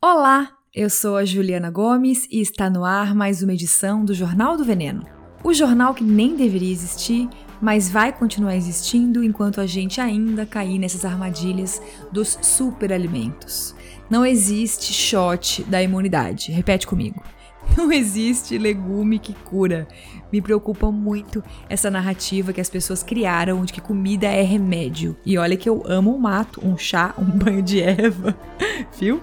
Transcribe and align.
Olá, 0.00 0.52
eu 0.72 0.88
sou 0.88 1.16
a 1.16 1.24
Juliana 1.24 1.72
Gomes 1.72 2.28
e 2.30 2.40
está 2.40 2.70
no 2.70 2.84
ar 2.84 3.16
mais 3.16 3.42
uma 3.42 3.52
edição 3.52 4.04
do 4.04 4.14
Jornal 4.14 4.56
do 4.56 4.64
Veneno. 4.64 5.04
O 5.42 5.52
jornal 5.52 5.92
que 5.92 6.04
nem 6.04 6.36
deveria 6.36 6.70
existir, 6.70 7.28
mas 7.60 7.90
vai 7.90 8.12
continuar 8.12 8.54
existindo 8.54 9.24
enquanto 9.24 9.60
a 9.60 9.66
gente 9.66 10.00
ainda 10.00 10.46
cair 10.46 10.78
nessas 10.78 11.04
armadilhas 11.04 11.82
dos 12.12 12.38
superalimentos. 12.40 13.74
Não 14.08 14.24
existe 14.24 14.92
shot 14.92 15.64
da 15.64 15.82
imunidade. 15.82 16.52
Repete 16.52 16.86
comigo. 16.86 17.20
Não 17.76 17.90
existe 17.90 18.56
legume 18.56 19.18
que 19.18 19.34
cura. 19.34 19.88
Me 20.32 20.40
preocupa 20.40 20.92
muito 20.92 21.42
essa 21.68 21.90
narrativa 21.90 22.52
que 22.52 22.60
as 22.60 22.70
pessoas 22.70 23.02
criaram 23.02 23.64
de 23.64 23.72
que 23.72 23.80
comida 23.80 24.28
é 24.28 24.42
remédio. 24.42 25.16
E 25.26 25.36
olha 25.36 25.56
que 25.56 25.68
eu 25.68 25.82
amo 25.86 26.14
um 26.14 26.18
mato, 26.18 26.64
um 26.64 26.78
chá, 26.78 27.12
um 27.18 27.24
banho 27.24 27.62
de 27.62 27.80
erva, 27.80 28.38
viu? 28.96 29.20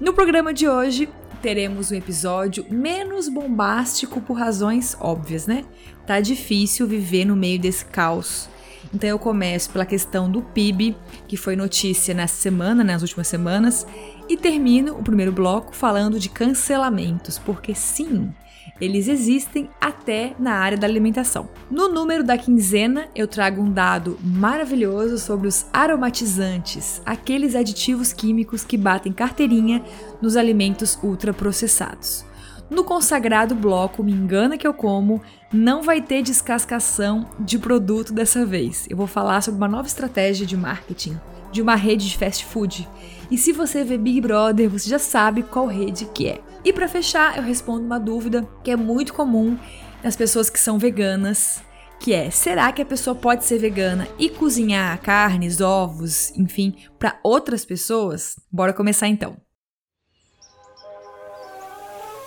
No 0.00 0.12
programa 0.12 0.54
de 0.54 0.68
hoje, 0.68 1.08
teremos 1.42 1.90
um 1.90 1.96
episódio 1.96 2.64
menos 2.70 3.28
bombástico 3.28 4.20
por 4.20 4.34
razões 4.34 4.96
óbvias, 5.00 5.48
né? 5.48 5.64
Tá 6.06 6.20
difícil 6.20 6.86
viver 6.86 7.24
no 7.24 7.34
meio 7.34 7.58
desse 7.58 7.84
caos. 7.84 8.48
Então 8.94 9.10
eu 9.10 9.18
começo 9.18 9.70
pela 9.70 9.84
questão 9.84 10.30
do 10.30 10.40
PIB, 10.40 10.96
que 11.26 11.36
foi 11.36 11.56
notícia 11.56 12.14
nessa 12.14 12.36
semana, 12.36 12.84
nas 12.84 13.02
últimas 13.02 13.26
semanas, 13.26 13.84
e 14.28 14.36
termino 14.36 14.96
o 14.96 15.02
primeiro 15.02 15.32
bloco 15.32 15.74
falando 15.74 16.20
de 16.20 16.28
cancelamentos, 16.28 17.36
porque 17.36 17.74
sim, 17.74 18.32
eles 18.80 19.08
existem 19.08 19.68
até 19.80 20.34
na 20.38 20.52
área 20.54 20.78
da 20.78 20.86
alimentação. 20.86 21.48
No 21.70 21.88
número 21.88 22.22
da 22.22 22.38
quinzena, 22.38 23.08
eu 23.14 23.26
trago 23.26 23.62
um 23.62 23.70
dado 23.70 24.18
maravilhoso 24.22 25.18
sobre 25.18 25.48
os 25.48 25.66
aromatizantes, 25.72 27.02
aqueles 27.04 27.54
aditivos 27.54 28.12
químicos 28.12 28.64
que 28.64 28.76
batem 28.76 29.12
carteirinha 29.12 29.82
nos 30.22 30.36
alimentos 30.36 30.98
ultraprocessados. 31.02 32.24
No 32.70 32.84
consagrado 32.84 33.54
bloco 33.54 34.02
Me 34.02 34.12
Engana 34.12 34.58
Que 34.58 34.66
Eu 34.66 34.74
Como, 34.74 35.22
não 35.50 35.82
vai 35.82 36.02
ter 36.02 36.22
descascação 36.22 37.26
de 37.40 37.58
produto 37.58 38.12
dessa 38.12 38.44
vez. 38.44 38.86
Eu 38.90 38.96
vou 38.96 39.06
falar 39.06 39.40
sobre 39.40 39.56
uma 39.56 39.68
nova 39.68 39.88
estratégia 39.88 40.46
de 40.46 40.56
marketing 40.56 41.18
de 41.50 41.62
uma 41.62 41.74
rede 41.74 42.08
de 42.08 42.16
fast 42.16 42.44
food. 42.44 42.88
E 43.30 43.38
se 43.38 43.52
você 43.52 43.84
vê 43.84 43.96
Big 43.96 44.20
Brother, 44.20 44.68
você 44.68 44.88
já 44.88 44.98
sabe 44.98 45.42
qual 45.42 45.66
rede 45.66 46.06
que 46.06 46.28
é. 46.28 46.40
E 46.64 46.72
para 46.72 46.88
fechar, 46.88 47.36
eu 47.36 47.42
respondo 47.42 47.84
uma 47.84 47.98
dúvida 47.98 48.46
que 48.62 48.70
é 48.70 48.76
muito 48.76 49.14
comum 49.14 49.58
nas 50.02 50.16
pessoas 50.16 50.50
que 50.50 50.58
são 50.58 50.78
veganas, 50.78 51.62
que 52.00 52.12
é: 52.12 52.30
será 52.30 52.72
que 52.72 52.82
a 52.82 52.86
pessoa 52.86 53.14
pode 53.14 53.44
ser 53.44 53.58
vegana 53.58 54.08
e 54.18 54.28
cozinhar 54.28 55.00
carnes, 55.00 55.60
ovos, 55.60 56.30
enfim, 56.36 56.76
para 56.98 57.18
outras 57.22 57.64
pessoas? 57.64 58.36
Bora 58.50 58.72
começar 58.72 59.08
então. 59.08 59.47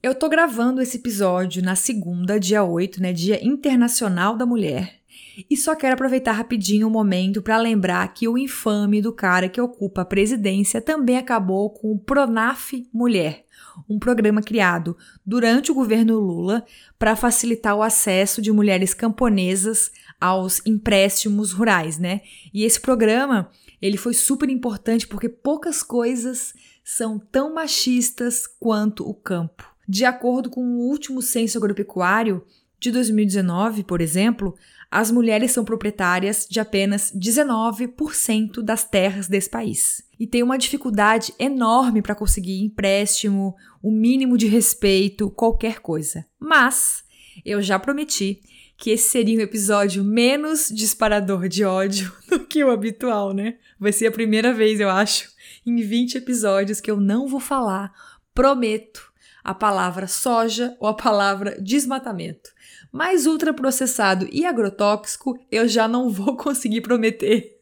Eu 0.00 0.14
tô 0.14 0.28
gravando 0.28 0.80
esse 0.80 0.96
episódio 0.96 1.60
na 1.60 1.74
segunda, 1.74 2.38
dia 2.38 2.62
8, 2.62 3.02
né, 3.02 3.12
Dia 3.12 3.44
Internacional 3.44 4.36
da 4.36 4.46
Mulher. 4.46 5.00
E 5.50 5.56
só 5.56 5.74
quero 5.74 5.94
aproveitar 5.94 6.32
rapidinho 6.32 6.86
o 6.86 6.90
um 6.90 6.92
momento 6.92 7.42
para 7.42 7.58
lembrar 7.58 8.06
que 8.14 8.28
o 8.28 8.38
infame 8.38 9.02
do 9.02 9.12
cara 9.12 9.48
que 9.48 9.60
ocupa 9.60 10.02
a 10.02 10.04
presidência 10.04 10.80
também 10.80 11.16
acabou 11.16 11.70
com 11.70 11.90
o 11.90 11.98
Pronaf 11.98 12.74
Mulher, 12.94 13.44
um 13.90 13.98
programa 13.98 14.40
criado 14.40 14.96
durante 15.26 15.72
o 15.72 15.74
governo 15.74 16.16
Lula 16.20 16.64
para 16.96 17.16
facilitar 17.16 17.74
o 17.74 17.82
acesso 17.82 18.40
de 18.40 18.52
mulheres 18.52 18.94
camponesas 18.94 19.90
aos 20.20 20.64
empréstimos 20.64 21.50
rurais, 21.50 21.98
né? 21.98 22.20
E 22.54 22.64
esse 22.64 22.80
programa, 22.80 23.50
ele 23.82 23.96
foi 23.96 24.14
super 24.14 24.48
importante 24.48 25.08
porque 25.08 25.28
poucas 25.28 25.82
coisas 25.82 26.54
são 26.84 27.18
tão 27.18 27.52
machistas 27.52 28.46
quanto 28.46 29.04
o 29.04 29.12
campo. 29.12 29.77
De 29.88 30.04
acordo 30.04 30.50
com 30.50 30.60
o 30.60 30.80
último 30.80 31.22
censo 31.22 31.56
agropecuário 31.56 32.44
de 32.78 32.90
2019, 32.90 33.84
por 33.84 34.00
exemplo, 34.00 34.54
as 34.90 35.10
mulheres 35.10 35.50
são 35.52 35.64
proprietárias 35.64 36.46
de 36.48 36.60
apenas 36.60 37.12
19% 37.12 38.62
das 38.62 38.84
terras 38.84 39.28
desse 39.28 39.48
país. 39.48 40.02
E 40.18 40.26
tem 40.26 40.42
uma 40.42 40.58
dificuldade 40.58 41.32
enorme 41.38 42.02
para 42.02 42.14
conseguir 42.14 42.60
empréstimo, 42.62 43.56
o 43.82 43.90
mínimo 43.90 44.36
de 44.36 44.46
respeito, 44.46 45.30
qualquer 45.30 45.80
coisa. 45.80 46.26
Mas 46.38 47.02
eu 47.44 47.62
já 47.62 47.78
prometi 47.78 48.40
que 48.76 48.90
esse 48.90 49.10
seria 49.10 49.38
um 49.38 49.42
episódio 49.42 50.04
menos 50.04 50.68
disparador 50.68 51.48
de 51.48 51.64
ódio 51.64 52.12
do 52.30 52.40
que 52.40 52.62
o 52.62 52.70
habitual, 52.70 53.32
né? 53.34 53.56
Vai 53.78 53.92
ser 53.92 54.06
a 54.06 54.12
primeira 54.12 54.52
vez, 54.52 54.80
eu 54.80 54.88
acho, 54.88 55.30
em 55.66 55.76
20 55.76 56.18
episódios 56.18 56.80
que 56.80 56.90
eu 56.90 57.00
não 57.00 57.26
vou 57.26 57.40
falar, 57.40 57.92
prometo, 58.32 59.07
a 59.42 59.54
palavra 59.54 60.06
soja 60.06 60.76
ou 60.78 60.88
a 60.88 60.94
palavra 60.94 61.56
desmatamento. 61.60 62.50
Mas 62.92 63.26
ultraprocessado 63.26 64.28
e 64.32 64.44
agrotóxico 64.44 65.38
eu 65.50 65.68
já 65.68 65.86
não 65.86 66.10
vou 66.10 66.36
conseguir 66.38 66.80
prometer. 66.80 67.60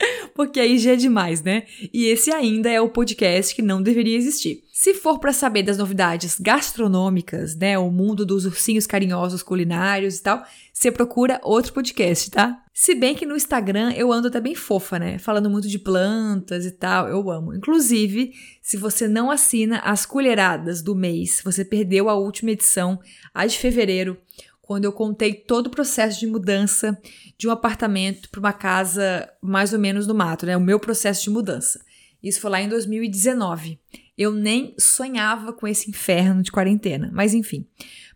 Porque 0.34 0.60
aí 0.60 0.78
já 0.78 0.92
é 0.92 0.96
demais, 0.96 1.42
né? 1.42 1.64
E 1.92 2.06
esse 2.06 2.32
ainda 2.32 2.70
é 2.70 2.80
o 2.80 2.88
podcast 2.88 3.54
que 3.54 3.62
não 3.62 3.82
deveria 3.82 4.16
existir. 4.16 4.64
Se 4.72 4.94
for 4.94 5.18
para 5.18 5.32
saber 5.32 5.62
das 5.62 5.76
novidades 5.76 6.38
gastronômicas, 6.40 7.54
né, 7.54 7.78
o 7.78 7.90
mundo 7.90 8.24
dos 8.24 8.46
ursinhos 8.46 8.86
carinhosos 8.86 9.42
culinários 9.42 10.16
e 10.16 10.22
tal, 10.22 10.42
você 10.72 10.90
procura 10.90 11.38
outro 11.42 11.74
podcast, 11.74 12.30
tá? 12.30 12.62
Se 12.72 12.94
bem 12.94 13.14
que 13.14 13.26
no 13.26 13.36
Instagram 13.36 13.92
eu 13.92 14.10
ando 14.10 14.28
até 14.28 14.40
bem 14.40 14.54
fofa, 14.54 14.98
né? 14.98 15.18
Falando 15.18 15.50
muito 15.50 15.68
de 15.68 15.78
plantas 15.78 16.64
e 16.64 16.70
tal, 16.70 17.08
eu 17.08 17.30
amo. 17.30 17.54
Inclusive, 17.54 18.32
se 18.62 18.78
você 18.78 19.06
não 19.06 19.30
assina 19.30 19.80
as 19.80 20.06
colheradas 20.06 20.80
do 20.80 20.94
mês, 20.94 21.42
você 21.44 21.62
perdeu 21.62 22.08
a 22.08 22.14
última 22.14 22.52
edição, 22.52 22.98
a 23.34 23.44
de 23.44 23.58
fevereiro, 23.58 24.16
quando 24.70 24.84
eu 24.84 24.92
contei 24.92 25.34
todo 25.34 25.66
o 25.66 25.70
processo 25.70 26.20
de 26.20 26.28
mudança 26.28 26.96
de 27.36 27.48
um 27.48 27.50
apartamento 27.50 28.30
para 28.30 28.38
uma 28.38 28.52
casa 28.52 29.28
mais 29.42 29.72
ou 29.72 29.80
menos 29.80 30.06
no 30.06 30.14
mato, 30.14 30.46
né? 30.46 30.56
O 30.56 30.60
meu 30.60 30.78
processo 30.78 31.24
de 31.24 31.30
mudança. 31.30 31.84
Isso 32.22 32.40
foi 32.40 32.52
lá 32.52 32.60
em 32.60 32.68
2019. 32.68 33.80
Eu 34.16 34.30
nem 34.30 34.72
sonhava 34.78 35.52
com 35.52 35.66
esse 35.66 35.90
inferno 35.90 36.40
de 36.40 36.52
quarentena, 36.52 37.10
mas 37.12 37.34
enfim. 37.34 37.66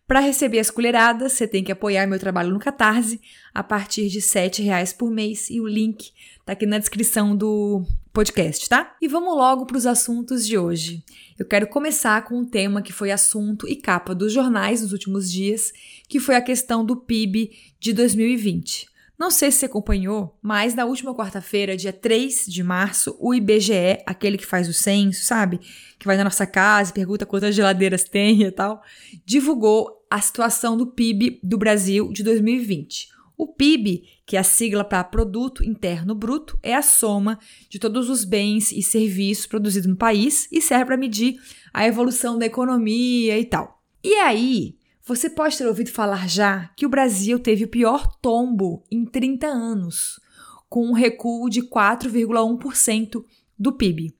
Para 0.06 0.20
receber 0.20 0.60
as 0.60 0.70
colheradas, 0.70 1.32
você 1.32 1.48
tem 1.48 1.65
que 1.65 1.72
apoiar 1.72 2.06
meu 2.06 2.20
trabalho 2.20 2.53
no 2.53 2.60
Catarse 2.60 3.21
a 3.53 3.65
partir 3.65 4.09
de 4.09 4.21
R$ 4.21 4.62
reais 4.62 4.92
por 4.92 5.10
mês 5.10 5.50
e 5.50 5.60
o 5.60 5.66
link 5.66 6.12
tá 6.47 6.53
aqui 6.53 6.66
na 6.66 6.78
descrição 6.78 7.36
do 7.36 7.84
podcast, 8.14 8.69
tá? 8.69 8.94
E 9.02 9.08
vamos 9.08 9.36
logo 9.36 9.66
para 9.66 9.76
os 9.76 9.86
assuntos 9.86 10.47
de 10.47 10.56
hoje. 10.56 11.02
Eu 11.36 11.44
quero 11.44 11.66
começar 11.66 12.22
com 12.22 12.38
um 12.38 12.44
tema 12.44 12.80
que 12.80 12.92
foi 12.92 13.10
assunto 13.10 13.69
e 13.69 13.75
capa 13.75 14.14
dos 14.14 14.32
jornais 14.32 14.82
nos 14.82 14.92
últimos 14.92 15.30
dias, 15.30 15.72
que 16.08 16.20
foi 16.20 16.36
a 16.36 16.41
questão 16.41 16.86
do 16.86 16.97
PIB 16.97 17.50
de 17.80 17.92
2020. 17.92 18.86
Não 19.19 19.32
sei 19.32 19.50
se 19.50 19.58
você 19.58 19.66
acompanhou, 19.66 20.38
mas 20.41 20.76
na 20.76 20.84
última 20.84 21.12
quarta-feira, 21.12 21.76
dia 21.76 21.92
3 21.92 22.47
de 22.47 22.62
março, 22.62 23.16
o 23.19 23.34
IBGE, 23.34 23.98
aquele 24.06 24.38
que 24.38 24.47
faz 24.47 24.69
o 24.69 24.72
censo, 24.72 25.24
sabe? 25.24 25.58
Que 25.98 26.06
vai 26.06 26.16
na 26.16 26.24
nossa 26.24 26.47
casa 26.47 26.92
e 26.92 26.94
pergunta 26.94 27.27
quantas 27.27 27.54
geladeiras 27.54 28.04
tem 28.04 28.42
e 28.44 28.50
tal, 28.53 28.80
divulgou 29.24 30.06
a 30.09 30.21
situação 30.21 30.77
do 30.77 30.86
PIB 30.86 31.41
do 31.42 31.59
Brasil 31.59 32.12
de 32.12 32.22
2020. 32.22 33.09
O 33.44 33.48
PIB, 33.48 34.04
que 34.24 34.38
é 34.38 34.41
a 34.41 34.42
sigla 34.42 34.82
para 34.82 35.04
Produto 35.04 35.62
Interno 35.62 36.14
Bruto, 36.14 36.58
é 36.62 36.74
a 36.74 36.80
soma 36.80 37.38
de 37.68 37.78
todos 37.78 38.08
os 38.08 38.24
bens 38.24 38.72
e 38.72 38.82
serviços 38.82 39.44
produzidos 39.44 39.86
no 39.86 39.96
país 39.96 40.48
e 40.50 40.62
serve 40.62 40.86
para 40.86 40.96
medir 40.96 41.36
a 41.70 41.86
evolução 41.86 42.38
da 42.38 42.46
economia 42.46 43.38
e 43.38 43.44
tal. 43.44 43.82
E 44.02 44.14
aí, 44.14 44.78
você 45.04 45.28
pode 45.28 45.58
ter 45.58 45.66
ouvido 45.66 45.91
falar 45.91 46.26
já 46.26 46.70
que 46.74 46.86
o 46.86 46.88
Brasil 46.88 47.38
teve 47.38 47.64
o 47.64 47.68
pior 47.68 48.16
tombo 48.22 48.82
em 48.91 49.04
30 49.04 49.46
anos, 49.46 50.18
com 50.66 50.86
um 50.86 50.94
recuo 50.94 51.50
de 51.50 51.60
4,1% 51.68 53.22
do 53.58 53.74
PIB. 53.74 54.14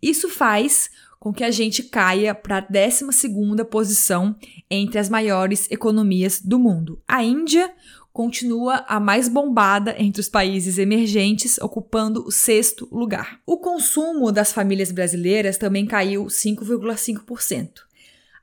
Isso 0.00 0.28
faz 0.28 0.88
com 1.18 1.32
que 1.32 1.42
a 1.42 1.50
gente 1.50 1.82
caia 1.82 2.34
para 2.34 2.58
a 2.58 2.60
12 2.60 3.64
posição 3.68 4.36
entre 4.70 4.98
as 4.98 5.08
maiores 5.08 5.68
economias 5.70 6.40
do 6.40 6.58
mundo. 6.58 7.02
A 7.08 7.24
Índia 7.24 7.72
continua 8.18 8.84
a 8.88 8.98
mais 8.98 9.28
bombada 9.28 9.94
entre 9.96 10.20
os 10.20 10.28
países 10.28 10.76
emergentes, 10.76 11.56
ocupando 11.58 12.26
o 12.26 12.32
sexto 12.32 12.88
lugar. 12.90 13.40
O 13.46 13.58
consumo 13.58 14.32
das 14.32 14.52
famílias 14.52 14.90
brasileiras 14.90 15.56
também 15.56 15.86
caiu 15.86 16.24
5,5%. 16.24 17.70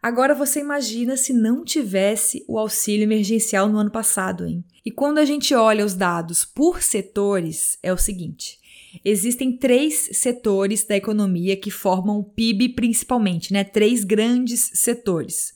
Agora 0.01 0.33
você 0.33 0.61
imagina 0.61 1.17
se 1.17 1.33
não 1.33 1.65
tivesse 1.65 2.45
o 2.47 2.57
auxílio 2.57 3.03
emergencial 3.03 3.67
no 3.67 3.77
ano 3.77 3.91
passado, 3.91 4.47
hein? 4.47 4.63
E 4.85 4.89
quando 4.89 5.17
a 5.17 5.25
gente 5.25 5.53
olha 5.53 5.83
os 5.83 5.93
dados 5.93 6.45
por 6.45 6.81
setores, 6.81 7.77
é 7.83 7.91
o 7.91 7.97
seguinte: 7.97 8.57
existem 9.03 9.57
três 9.57 10.07
setores 10.13 10.85
da 10.85 10.95
economia 10.95 11.57
que 11.57 11.69
formam 11.69 12.19
o 12.19 12.23
PIB 12.23 12.69
principalmente, 12.69 13.51
né? 13.51 13.65
Três 13.65 14.05
grandes 14.05 14.71
setores: 14.73 15.53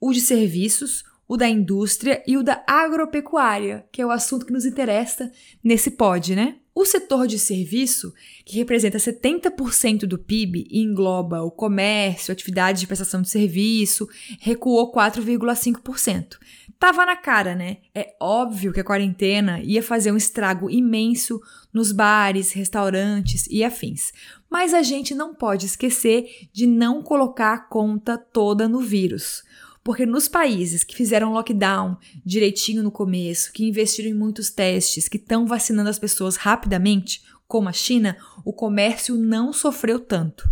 o 0.00 0.12
de 0.12 0.20
serviços, 0.20 1.07
o 1.28 1.36
da 1.36 1.48
indústria 1.48 2.22
e 2.26 2.38
o 2.38 2.42
da 2.42 2.64
agropecuária, 2.66 3.84
que 3.92 4.00
é 4.00 4.06
o 4.06 4.10
assunto 4.10 4.46
que 4.46 4.52
nos 4.52 4.64
interessa 4.64 5.30
nesse 5.62 5.90
pod, 5.90 6.34
né? 6.34 6.56
O 6.74 6.86
setor 6.86 7.26
de 7.26 7.38
serviço, 7.38 8.14
que 8.46 8.56
representa 8.56 8.98
70% 8.98 10.06
do 10.06 10.16
PIB 10.16 10.66
e 10.70 10.80
engloba 10.80 11.42
o 11.42 11.50
comércio, 11.50 12.32
atividades 12.32 12.80
de 12.80 12.86
prestação 12.86 13.20
de 13.20 13.28
serviço, 13.28 14.08
recuou 14.40 14.92
4,5%. 14.92 16.38
Tava 16.78 17.04
na 17.04 17.16
cara, 17.16 17.56
né? 17.56 17.78
É 17.92 18.14
óbvio 18.20 18.72
que 18.72 18.78
a 18.78 18.84
quarentena 18.84 19.60
ia 19.60 19.82
fazer 19.82 20.12
um 20.12 20.16
estrago 20.16 20.70
imenso 20.70 21.40
nos 21.72 21.90
bares, 21.90 22.52
restaurantes 22.52 23.48
e 23.50 23.64
afins. 23.64 24.12
Mas 24.48 24.72
a 24.72 24.80
gente 24.80 25.16
não 25.16 25.34
pode 25.34 25.66
esquecer 25.66 26.48
de 26.52 26.64
não 26.64 27.02
colocar 27.02 27.54
a 27.54 27.58
conta 27.58 28.16
toda 28.16 28.68
no 28.68 28.78
vírus. 28.78 29.42
Porque 29.82 30.04
nos 30.04 30.28
países 30.28 30.84
que 30.84 30.96
fizeram 30.96 31.32
lockdown 31.32 31.96
direitinho 32.24 32.82
no 32.82 32.90
começo, 32.90 33.52
que 33.52 33.64
investiram 33.64 34.10
em 34.10 34.14
muitos 34.14 34.50
testes, 34.50 35.08
que 35.08 35.16
estão 35.16 35.46
vacinando 35.46 35.90
as 35.90 35.98
pessoas 35.98 36.36
rapidamente, 36.36 37.22
como 37.46 37.68
a 37.68 37.72
China, 37.72 38.16
o 38.44 38.52
comércio 38.52 39.16
não 39.16 39.52
sofreu 39.52 39.98
tanto. 39.98 40.48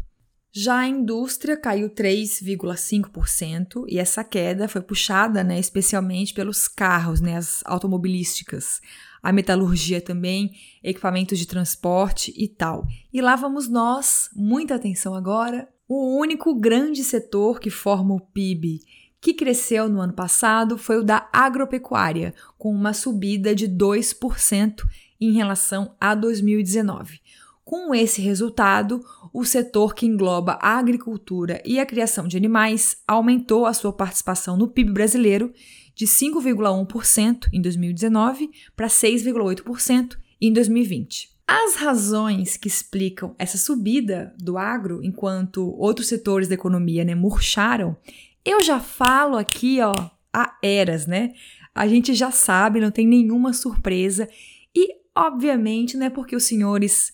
Já 0.50 0.78
a 0.78 0.88
indústria 0.88 1.54
caiu 1.54 1.90
3,5% 1.90 3.84
e 3.88 3.98
essa 3.98 4.24
queda 4.24 4.66
foi 4.66 4.80
puxada, 4.80 5.44
né, 5.44 5.60
especialmente 5.60 6.32
pelos 6.32 6.66
carros, 6.66 7.20
né, 7.20 7.36
as 7.36 7.60
automobilísticas, 7.66 8.80
a 9.22 9.30
metalurgia 9.32 10.00
também, 10.00 10.52
equipamentos 10.82 11.38
de 11.38 11.46
transporte 11.46 12.32
e 12.34 12.48
tal. 12.48 12.86
E 13.12 13.20
lá 13.20 13.36
vamos 13.36 13.68
nós, 13.68 14.30
muita 14.34 14.76
atenção 14.76 15.14
agora, 15.14 15.68
o 15.86 16.18
único 16.18 16.54
grande 16.54 17.04
setor 17.04 17.60
que 17.60 17.68
forma 17.68 18.14
o 18.14 18.20
PIB 18.20 18.80
que 19.26 19.34
cresceu 19.34 19.88
no 19.88 20.00
ano 20.00 20.12
passado 20.12 20.78
foi 20.78 20.98
o 20.98 21.02
da 21.02 21.28
agropecuária, 21.32 22.32
com 22.56 22.72
uma 22.72 22.92
subida 22.92 23.56
de 23.56 23.68
2% 23.68 24.84
em 25.20 25.32
relação 25.32 25.96
a 26.00 26.14
2019. 26.14 27.20
Com 27.64 27.92
esse 27.92 28.22
resultado, 28.22 29.04
o 29.32 29.44
setor 29.44 29.96
que 29.96 30.06
engloba 30.06 30.52
a 30.62 30.78
agricultura 30.78 31.60
e 31.64 31.80
a 31.80 31.84
criação 31.84 32.28
de 32.28 32.36
animais 32.36 32.98
aumentou 33.04 33.66
a 33.66 33.74
sua 33.74 33.92
participação 33.92 34.56
no 34.56 34.68
PIB 34.68 34.92
brasileiro 34.92 35.52
de 35.92 36.06
5,1% 36.06 37.48
em 37.52 37.60
2019 37.60 38.48
para 38.76 38.86
6,8% 38.86 40.16
em 40.40 40.52
2020. 40.52 41.34
As 41.48 41.74
razões 41.74 42.56
que 42.56 42.68
explicam 42.68 43.34
essa 43.40 43.58
subida 43.58 44.32
do 44.38 44.56
agro, 44.56 45.00
enquanto 45.02 45.74
outros 45.76 46.06
setores 46.06 46.46
da 46.46 46.54
economia 46.54 47.04
né, 47.04 47.16
murcharam, 47.16 47.96
eu 48.46 48.62
já 48.62 48.78
falo 48.78 49.36
aqui, 49.36 49.80
ó, 49.80 49.92
há 50.32 50.56
eras, 50.62 51.06
né? 51.06 51.34
A 51.74 51.88
gente 51.88 52.14
já 52.14 52.30
sabe, 52.30 52.80
não 52.80 52.92
tem 52.92 53.06
nenhuma 53.06 53.52
surpresa. 53.52 54.28
E, 54.74 54.94
obviamente, 55.14 55.96
não 55.96 56.06
é 56.06 56.10
porque 56.10 56.36
os 56.36 56.44
senhores 56.44 57.12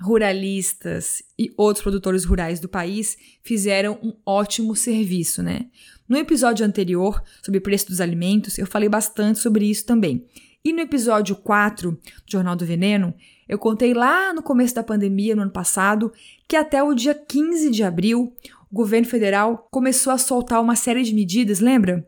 ruralistas 0.00 1.22
e 1.38 1.52
outros 1.56 1.82
produtores 1.82 2.24
rurais 2.24 2.60
do 2.60 2.68
país 2.68 3.16
fizeram 3.42 3.98
um 4.02 4.12
ótimo 4.26 4.76
serviço, 4.76 5.42
né? 5.42 5.66
No 6.06 6.18
episódio 6.18 6.66
anterior, 6.66 7.22
sobre 7.42 7.60
preço 7.60 7.86
dos 7.86 8.00
alimentos, 8.00 8.58
eu 8.58 8.66
falei 8.66 8.88
bastante 8.88 9.38
sobre 9.38 9.64
isso 9.64 9.86
também. 9.86 10.26
E 10.62 10.72
no 10.72 10.80
episódio 10.80 11.36
4 11.36 11.92
do 11.92 12.00
Jornal 12.26 12.56
do 12.56 12.66
Veneno, 12.66 13.14
eu 13.48 13.58
contei 13.58 13.94
lá 13.94 14.32
no 14.32 14.42
começo 14.42 14.74
da 14.74 14.82
pandemia, 14.82 15.34
no 15.34 15.42
ano 15.42 15.50
passado, 15.50 16.12
que 16.48 16.56
até 16.56 16.82
o 16.82 16.94
dia 16.94 17.14
15 17.14 17.70
de 17.70 17.82
abril, 17.82 18.32
governo 18.74 19.06
federal 19.06 19.68
começou 19.70 20.12
a 20.12 20.18
soltar 20.18 20.60
uma 20.60 20.76
série 20.76 21.02
de 21.02 21.14
medidas, 21.14 21.60
lembra? 21.60 22.06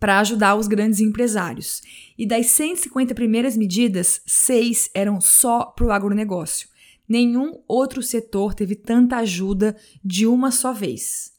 Para 0.00 0.18
ajudar 0.18 0.56
os 0.56 0.66
grandes 0.66 1.00
empresários. 1.00 1.80
E 2.18 2.26
das 2.26 2.46
150 2.46 3.14
primeiras 3.14 3.56
medidas, 3.56 4.20
seis 4.26 4.90
eram 4.94 5.20
só 5.20 5.64
para 5.64 5.86
o 5.86 5.92
agronegócio. 5.92 6.68
Nenhum 7.08 7.62
outro 7.68 8.02
setor 8.02 8.52
teve 8.52 8.74
tanta 8.74 9.16
ajuda 9.18 9.76
de 10.04 10.26
uma 10.26 10.50
só 10.50 10.72
vez. 10.72 11.32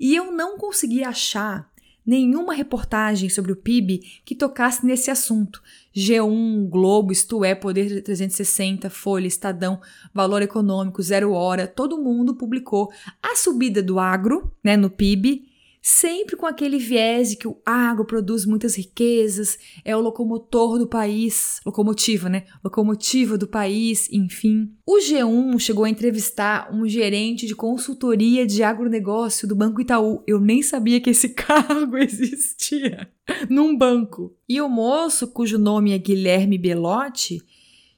E 0.00 0.14
eu 0.14 0.32
não 0.32 0.56
consegui 0.56 1.04
achar 1.04 1.70
nenhuma 2.06 2.54
reportagem 2.54 3.28
sobre 3.28 3.52
o 3.52 3.56
PIB 3.56 3.98
que 4.24 4.34
tocasse 4.34 4.86
nesse 4.86 5.10
assunto. 5.10 5.62
G1, 5.94 6.68
Globo, 6.68 7.10
Isto 7.10 7.44
É, 7.44 7.54
Poder 7.54 8.02
360, 8.02 8.88
Folha, 8.88 9.26
Estadão, 9.26 9.80
Valor 10.14 10.42
Econômico, 10.42 11.02
Zero 11.02 11.32
Hora, 11.32 11.66
todo 11.66 11.98
mundo 11.98 12.34
publicou 12.34 12.90
a 13.22 13.34
subida 13.34 13.82
do 13.82 13.98
agro 13.98 14.52
né, 14.62 14.76
no 14.76 14.90
PIB 14.90 15.55
sempre 15.88 16.34
com 16.34 16.46
aquele 16.46 16.78
viés 16.78 17.30
de 17.30 17.36
que 17.36 17.46
o 17.46 17.58
agro 17.64 18.04
produz 18.04 18.44
muitas 18.44 18.74
riquezas, 18.74 19.56
é 19.84 19.96
o 19.96 20.00
locomotor 20.00 20.80
do 20.80 20.88
país, 20.88 21.60
locomotiva, 21.64 22.28
né? 22.28 22.42
Locomotiva 22.64 23.38
do 23.38 23.46
país, 23.46 24.08
enfim. 24.10 24.72
O 24.84 24.98
G1 24.98 25.60
chegou 25.60 25.84
a 25.84 25.88
entrevistar 25.88 26.74
um 26.74 26.88
gerente 26.88 27.46
de 27.46 27.54
consultoria 27.54 28.44
de 28.44 28.64
agronegócio 28.64 29.46
do 29.46 29.54
Banco 29.54 29.80
Itaú. 29.80 30.24
Eu 30.26 30.40
nem 30.40 30.60
sabia 30.60 31.00
que 31.00 31.10
esse 31.10 31.28
cargo 31.38 31.96
existia 31.98 33.08
num 33.48 33.78
banco. 33.78 34.34
E 34.48 34.60
o 34.60 34.68
moço, 34.68 35.28
cujo 35.28 35.56
nome 35.56 35.92
é 35.92 35.98
Guilherme 35.98 36.58
Belotti, 36.58 37.40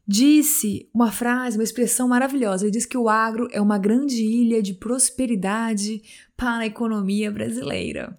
disse 0.07 0.89
uma 0.93 1.11
frase, 1.11 1.57
uma 1.57 1.65
expressão 1.65 2.07
maravilhosa. 2.07 2.65
Ele 2.65 2.73
disse 2.73 2.89
que 2.89 2.99
o 2.99 3.09
agro 3.09 3.49
é 3.51 3.63
uma 3.63 3.79
grande 3.79 4.23
ilha 4.23 4.63
de 4.63 4.75
prosperidade 4.75 6.03
para 6.39 6.59
a 6.63 6.67
economia 6.67 7.33
brasileira. 7.33 8.17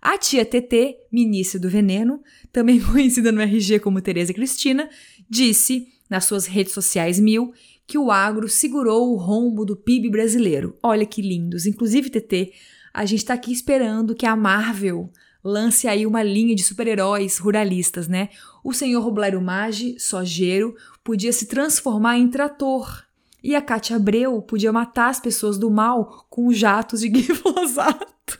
A 0.00 0.18
tia 0.18 0.44
TT, 0.44 0.96
ministra 1.12 1.60
do 1.60 1.70
veneno, 1.70 2.20
também 2.52 2.80
conhecida 2.82 3.30
no 3.30 3.40
RG 3.40 3.78
como 3.78 4.02
Tereza 4.02 4.34
Cristina, 4.34 4.90
disse 5.30 5.86
nas 6.10 6.24
suas 6.24 6.46
redes 6.46 6.72
sociais 6.72 7.20
mil 7.20 7.54
que 7.86 7.96
o 7.96 8.10
agro 8.10 8.48
segurou 8.48 9.12
o 9.12 9.16
rombo 9.16 9.64
do 9.64 9.76
PIB 9.76 10.10
brasileiro. 10.10 10.76
Olha 10.82 11.06
que 11.06 11.22
lindos. 11.22 11.64
Inclusive, 11.64 12.10
TT, 12.10 12.52
a 12.92 13.04
gente 13.04 13.20
está 13.20 13.34
aqui 13.34 13.52
esperando 13.52 14.14
que 14.14 14.26
a 14.26 14.34
Marvel 14.34 15.08
lance 15.44 15.86
aí 15.86 16.04
uma 16.04 16.22
linha 16.22 16.56
de 16.56 16.64
super-heróis 16.64 17.38
ruralistas, 17.38 18.08
né? 18.08 18.28
O 18.64 18.72
senhor 18.72 19.02
Robleiro 19.02 19.40
Maggi, 19.40 19.98
sojeiro, 20.00 20.74
podia 21.04 21.32
se 21.32 21.46
transformar 21.46 22.18
em 22.18 22.28
trator. 22.28 23.04
E 23.42 23.54
a 23.56 23.62
Cátia 23.62 23.96
Abreu 23.96 24.40
podia 24.40 24.72
matar 24.72 25.08
as 25.08 25.18
pessoas 25.18 25.58
do 25.58 25.70
mal 25.70 26.26
com 26.30 26.52
jatos 26.52 27.00
de 27.00 27.08
glifosato. 27.10 28.38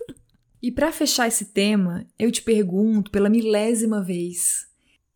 E 0.62 0.70
para 0.70 0.92
fechar 0.92 1.26
esse 1.26 1.46
tema, 1.46 2.06
eu 2.18 2.30
te 2.30 2.40
pergunto 2.40 3.10
pela 3.10 3.28
milésima 3.28 4.02
vez: 4.02 4.66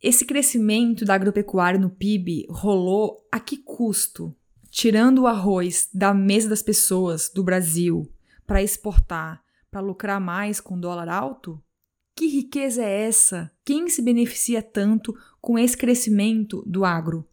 esse 0.01 0.25
crescimento 0.25 1.05
da 1.05 1.15
agropecuária 1.15 1.79
no 1.79 1.89
PIB 1.89 2.45
rolou 2.49 3.25
a 3.31 3.39
que 3.39 3.57
custo? 3.57 4.35
Tirando 4.69 5.19
o 5.19 5.27
arroz 5.27 5.89
da 5.93 6.13
mesa 6.13 6.49
das 6.49 6.61
pessoas 6.61 7.31
do 7.33 7.43
Brasil 7.43 8.11
para 8.45 8.61
exportar, 8.61 9.41
para 9.71 9.79
lucrar 9.79 10.19
mais 10.19 10.59
com 10.59 10.79
dólar 10.79 11.09
alto? 11.09 11.61
Que 12.15 12.27
riqueza 12.27 12.83
é 12.83 13.07
essa? 13.07 13.51
Quem 13.63 13.89
se 13.89 14.01
beneficia 14.01 14.61
tanto 14.61 15.15
com 15.39 15.57
esse 15.57 15.77
crescimento 15.77 16.63
do 16.65 16.83
agro? 16.83 17.27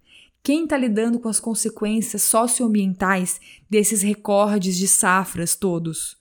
Quem 0.44 0.64
está 0.64 0.76
lidando 0.76 1.18
com 1.18 1.30
as 1.30 1.40
consequências 1.40 2.20
socioambientais 2.24 3.40
desses 3.68 4.02
recordes 4.02 4.76
de 4.76 4.86
safras 4.86 5.56
todos? 5.56 6.18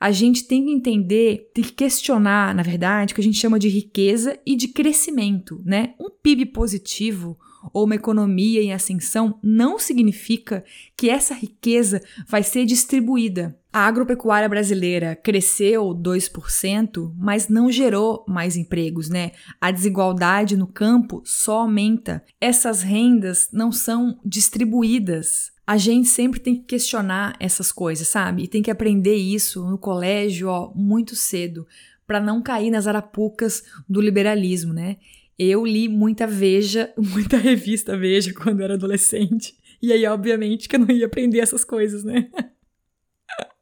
A 0.00 0.10
gente 0.10 0.48
tem 0.48 0.64
que 0.64 0.72
entender, 0.72 1.48
tem 1.54 1.62
que 1.62 1.70
questionar, 1.70 2.52
na 2.56 2.62
verdade, 2.64 3.12
o 3.12 3.14
que 3.14 3.20
a 3.20 3.24
gente 3.24 3.38
chama 3.38 3.60
de 3.60 3.68
riqueza 3.68 4.36
e 4.44 4.56
de 4.56 4.66
crescimento, 4.66 5.62
né? 5.64 5.94
Um 6.00 6.10
PIB 6.10 6.46
positivo 6.46 7.38
ou 7.72 7.84
uma 7.84 7.94
economia 7.94 8.62
em 8.62 8.72
ascensão 8.72 9.38
não 9.42 9.78
significa 9.78 10.64
que 10.96 11.10
essa 11.10 11.34
riqueza 11.34 12.00
vai 12.26 12.42
ser 12.42 12.64
distribuída. 12.64 13.58
A 13.72 13.86
agropecuária 13.86 14.48
brasileira 14.48 15.16
cresceu 15.16 15.94
2%, 15.94 17.14
mas 17.16 17.48
não 17.48 17.72
gerou 17.72 18.22
mais 18.28 18.54
empregos, 18.54 19.08
né? 19.08 19.32
A 19.58 19.70
desigualdade 19.70 20.58
no 20.58 20.66
campo 20.66 21.22
só 21.24 21.60
aumenta. 21.60 22.22
Essas 22.38 22.82
rendas 22.82 23.48
não 23.50 23.72
são 23.72 24.20
distribuídas. 24.24 25.52
A 25.66 25.78
gente 25.78 26.08
sempre 26.08 26.38
tem 26.38 26.56
que 26.56 26.64
questionar 26.64 27.34
essas 27.40 27.72
coisas, 27.72 28.08
sabe? 28.08 28.42
E 28.42 28.48
tem 28.48 28.62
que 28.62 28.70
aprender 28.70 29.14
isso 29.14 29.64
no 29.64 29.78
colégio, 29.78 30.48
ó, 30.48 30.70
muito 30.74 31.16
cedo, 31.16 31.66
para 32.06 32.20
não 32.20 32.42
cair 32.42 32.70
nas 32.70 32.86
arapucas 32.86 33.62
do 33.88 34.02
liberalismo, 34.02 34.74
né? 34.74 34.98
Eu 35.38 35.64
li 35.64 35.88
muita 35.88 36.26
Veja, 36.26 36.92
muita 36.96 37.36
revista 37.36 37.96
Veja 37.96 38.32
quando 38.34 38.62
era 38.62 38.74
adolescente. 38.74 39.56
E 39.80 39.92
aí, 39.92 40.06
obviamente, 40.06 40.68
que 40.68 40.76
eu 40.76 40.80
não 40.80 40.90
ia 40.90 41.06
aprender 41.06 41.40
essas 41.40 41.64
coisas, 41.64 42.04
né? 42.04 42.30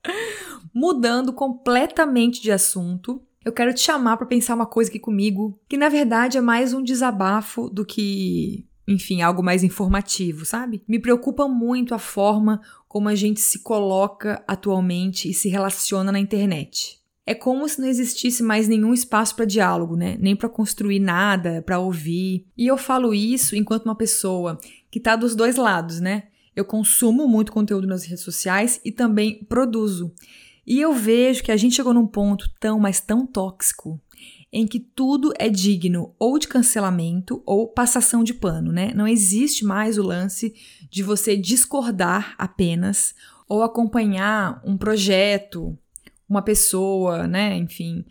Mudando 0.74 1.32
completamente 1.32 2.42
de 2.42 2.52
assunto, 2.52 3.22
eu 3.44 3.52
quero 3.52 3.72
te 3.72 3.80
chamar 3.80 4.18
para 4.18 4.26
pensar 4.26 4.54
uma 4.54 4.66
coisa 4.66 4.90
aqui 4.90 4.98
comigo, 4.98 5.58
que 5.68 5.76
na 5.76 5.88
verdade 5.88 6.36
é 6.36 6.40
mais 6.40 6.74
um 6.74 6.82
desabafo 6.82 7.70
do 7.70 7.86
que, 7.86 8.66
enfim, 8.86 9.22
algo 9.22 9.42
mais 9.42 9.64
informativo, 9.64 10.44
sabe? 10.44 10.82
Me 10.86 10.98
preocupa 10.98 11.48
muito 11.48 11.94
a 11.94 11.98
forma 11.98 12.60
como 12.86 13.08
a 13.08 13.14
gente 13.14 13.40
se 13.40 13.60
coloca 13.60 14.44
atualmente 14.46 15.30
e 15.30 15.34
se 15.34 15.48
relaciona 15.48 16.12
na 16.12 16.20
internet. 16.20 16.99
É 17.30 17.34
como 17.34 17.68
se 17.68 17.80
não 17.80 17.86
existisse 17.86 18.42
mais 18.42 18.66
nenhum 18.66 18.92
espaço 18.92 19.36
para 19.36 19.44
diálogo, 19.44 19.94
né? 19.94 20.16
Nem 20.18 20.34
para 20.34 20.48
construir 20.48 20.98
nada, 20.98 21.62
para 21.62 21.78
ouvir. 21.78 22.44
E 22.58 22.66
eu 22.66 22.76
falo 22.76 23.14
isso 23.14 23.54
enquanto 23.54 23.84
uma 23.84 23.94
pessoa 23.94 24.58
que 24.90 24.98
está 24.98 25.14
dos 25.14 25.36
dois 25.36 25.54
lados, 25.54 26.00
né? 26.00 26.24
Eu 26.56 26.64
consumo 26.64 27.28
muito 27.28 27.52
conteúdo 27.52 27.86
nas 27.86 28.04
redes 28.04 28.24
sociais 28.24 28.80
e 28.84 28.90
também 28.90 29.44
produzo. 29.44 30.12
E 30.66 30.80
eu 30.80 30.92
vejo 30.92 31.44
que 31.44 31.52
a 31.52 31.56
gente 31.56 31.76
chegou 31.76 31.94
num 31.94 32.04
ponto 32.04 32.50
tão, 32.58 32.80
mas 32.80 32.98
tão 33.00 33.24
tóxico, 33.24 34.00
em 34.52 34.66
que 34.66 34.80
tudo 34.80 35.32
é 35.38 35.48
digno 35.48 36.12
ou 36.18 36.36
de 36.36 36.48
cancelamento 36.48 37.44
ou 37.46 37.68
passação 37.68 38.24
de 38.24 38.34
pano, 38.34 38.72
né? 38.72 38.92
Não 38.92 39.06
existe 39.06 39.64
mais 39.64 39.98
o 39.98 40.02
lance 40.02 40.52
de 40.90 41.04
você 41.04 41.36
discordar 41.36 42.34
apenas 42.36 43.14
ou 43.48 43.62
acompanhar 43.62 44.60
um 44.64 44.76
projeto, 44.76 45.78
uma 46.30 46.40
pessoa, 46.40 47.26
né? 47.26 47.56
Enfim, 47.56 48.04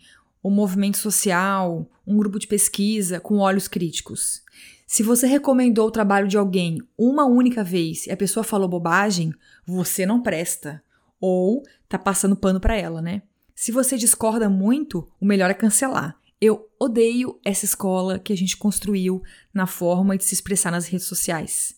um 0.44 0.50
movimento 0.50 0.98
social, 0.98 1.90
um 2.06 2.18
grupo 2.18 2.38
de 2.38 2.46
pesquisa 2.46 3.18
com 3.18 3.38
olhos 3.38 3.66
críticos. 3.66 4.42
Se 4.86 5.02
você 5.02 5.26
recomendou 5.26 5.86
o 5.88 5.90
trabalho 5.90 6.28
de 6.28 6.36
alguém 6.36 6.78
uma 6.98 7.24
única 7.24 7.64
vez 7.64 8.06
e 8.06 8.10
a 8.10 8.16
pessoa 8.16 8.44
falou 8.44 8.68
bobagem, 8.68 9.32
você 9.66 10.04
não 10.04 10.20
presta 10.20 10.82
ou 11.18 11.62
tá 11.88 11.98
passando 11.98 12.36
pano 12.36 12.60
para 12.60 12.76
ela, 12.76 13.00
né? 13.00 13.22
Se 13.54 13.72
você 13.72 13.96
discorda 13.96 14.48
muito, 14.48 15.08
o 15.20 15.24
melhor 15.24 15.50
é 15.50 15.54
cancelar. 15.54 16.18
Eu 16.40 16.68
odeio 16.78 17.38
essa 17.44 17.64
escola 17.64 18.18
que 18.18 18.32
a 18.32 18.36
gente 18.36 18.56
construiu 18.56 19.22
na 19.52 19.66
forma 19.66 20.16
de 20.16 20.24
se 20.24 20.34
expressar 20.34 20.70
nas 20.70 20.86
redes 20.86 21.06
sociais. 21.06 21.76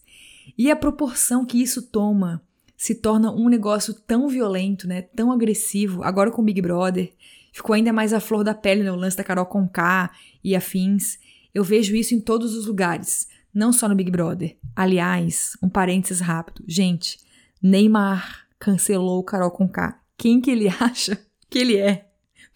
E 0.57 0.71
a 0.71 0.77
proporção 0.77 1.45
que 1.45 1.61
isso 1.61 1.83
toma 1.83 2.43
se 2.83 2.97
torna 2.97 3.31
um 3.31 3.49
negócio 3.49 3.95
tão 3.95 4.27
violento, 4.27 4.89
né? 4.89 5.03
Tão 5.03 5.31
agressivo. 5.31 6.03
Agora 6.03 6.33
com 6.33 6.43
o 6.43 6.45
Big 6.45 6.61
Brother, 6.61 7.13
ficou 7.53 7.75
ainda 7.75 7.93
mais 7.93 8.13
a 8.13 8.19
flor 8.19 8.43
da 8.43 8.55
pele 8.55 8.83
no 8.83 8.97
lance 8.97 9.17
da 9.17 9.23
Carol 9.23 9.47
Conká 9.47 10.11
e 10.43 10.57
afins. 10.57 11.17
Eu 11.55 11.63
vejo 11.63 11.95
isso 11.95 12.13
em 12.13 12.21
todos 12.21 12.57
os 12.57 12.67
lugares, 12.67 13.29
não 13.55 13.73
só 13.73 13.89
no 13.89 13.95
Big 13.95 14.11
Brother. 14.11 14.57
Aliás, 14.75 15.57
um 15.63 15.69
parênteses 15.69 16.21
rápido. 16.21 16.65
Gente, 16.67 17.21
Neymar 17.63 18.49
cancelou 18.59 19.21
o 19.21 19.25
Carol 19.25 19.53
Conká. 19.53 20.03
Quem 20.19 20.41
que 20.41 20.51
ele 20.51 20.67
acha 20.81 21.17
que 21.49 21.61
ele 21.61 21.77
é? 21.77 22.09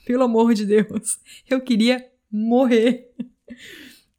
Pelo 0.05 0.25
amor 0.25 0.55
de 0.55 0.67
Deus, 0.67 1.21
eu 1.49 1.61
queria 1.61 2.05
morrer. 2.29 3.15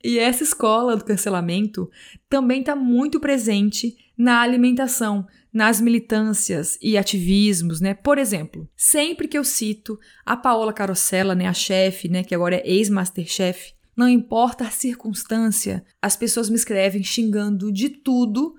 E 0.01 0.19
essa 0.19 0.41
escola 0.41 0.95
do 0.95 1.03
cancelamento 1.03 1.91
também 2.29 2.61
está 2.61 2.77
muito 2.77 3.19
presente 3.19 3.97
na 4.17 4.39
alimentação, 4.39 5.27
nas 5.57 5.81
militâncias 5.81 6.77
e 6.79 6.99
ativismos, 6.99 7.81
né? 7.81 7.95
Por 7.95 8.19
exemplo, 8.19 8.69
sempre 8.77 9.27
que 9.27 9.35
eu 9.35 9.43
cito 9.43 9.99
a 10.23 10.37
Paola 10.37 10.71
Carosella, 10.71 11.33
né, 11.33 11.47
a 11.47 11.53
chefe, 11.53 12.07
né, 12.07 12.23
que 12.23 12.35
agora 12.35 12.57
é 12.57 12.63
ex-masterchef, 12.63 13.73
não 13.95 14.07
importa 14.07 14.65
a 14.65 14.69
circunstância, 14.69 15.83
as 15.99 16.15
pessoas 16.15 16.47
me 16.47 16.55
escrevem 16.55 17.03
xingando 17.03 17.71
de 17.71 17.89
tudo 17.89 18.53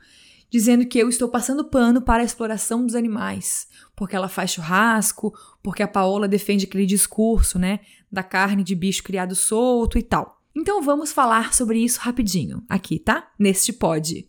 dizendo 0.51 0.87
que 0.87 0.99
eu 0.99 1.09
estou 1.09 1.29
passando 1.29 1.71
pano 1.71 2.03
para 2.03 2.23
a 2.23 2.27
exploração 2.27 2.85
dos 2.85 2.97
animais, 2.97 3.69
porque 3.95 4.17
ela 4.17 4.29
faz 4.29 4.51
churrasco, 4.51 5.33
porque 5.63 5.85
a 5.85 5.89
Paola 5.89 6.27
defende 6.27 6.65
aquele 6.65 6.87
discurso, 6.87 7.61
né, 7.61 7.79
da 8.11 8.25
carne 8.25 8.65
de 8.65 8.75
bicho 8.75 9.05
criado 9.05 9.37
solto 9.37 9.97
e 9.99 10.03
tal. 10.03 10.43
Então 10.53 10.83
vamos 10.83 11.13
falar 11.13 11.55
sobre 11.55 11.79
isso 11.79 12.01
rapidinho 12.01 12.65
aqui, 12.69 12.99
tá? 12.99 13.31
Neste 13.39 13.73
pod. 13.73 14.29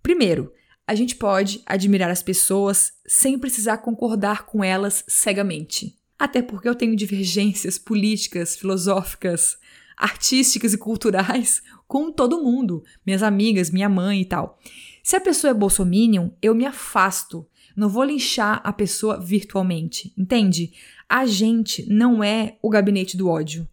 Primeiro, 0.00 0.52
a 0.86 0.94
gente 0.94 1.16
pode 1.16 1.62
admirar 1.64 2.10
as 2.10 2.22
pessoas 2.22 2.92
sem 3.06 3.38
precisar 3.38 3.78
concordar 3.78 4.44
com 4.44 4.62
elas 4.62 5.04
cegamente. 5.08 5.96
Até 6.18 6.42
porque 6.42 6.68
eu 6.68 6.74
tenho 6.74 6.94
divergências 6.94 7.78
políticas, 7.78 8.56
filosóficas, 8.56 9.56
artísticas 9.96 10.74
e 10.74 10.78
culturais 10.78 11.62
com 11.88 12.12
todo 12.12 12.42
mundo, 12.42 12.84
minhas 13.04 13.22
amigas, 13.22 13.70
minha 13.70 13.88
mãe 13.88 14.20
e 14.20 14.24
tal. 14.24 14.58
Se 15.02 15.16
a 15.16 15.20
pessoa 15.20 15.50
é 15.50 15.54
bolsominion, 15.54 16.30
eu 16.40 16.54
me 16.54 16.66
afasto. 16.66 17.46
Não 17.76 17.88
vou 17.88 18.04
linchar 18.04 18.60
a 18.62 18.72
pessoa 18.72 19.18
virtualmente, 19.18 20.12
entende? 20.16 20.72
A 21.08 21.26
gente 21.26 21.86
não 21.88 22.22
é 22.22 22.56
o 22.62 22.70
gabinete 22.70 23.16
do 23.16 23.28
ódio. 23.28 23.68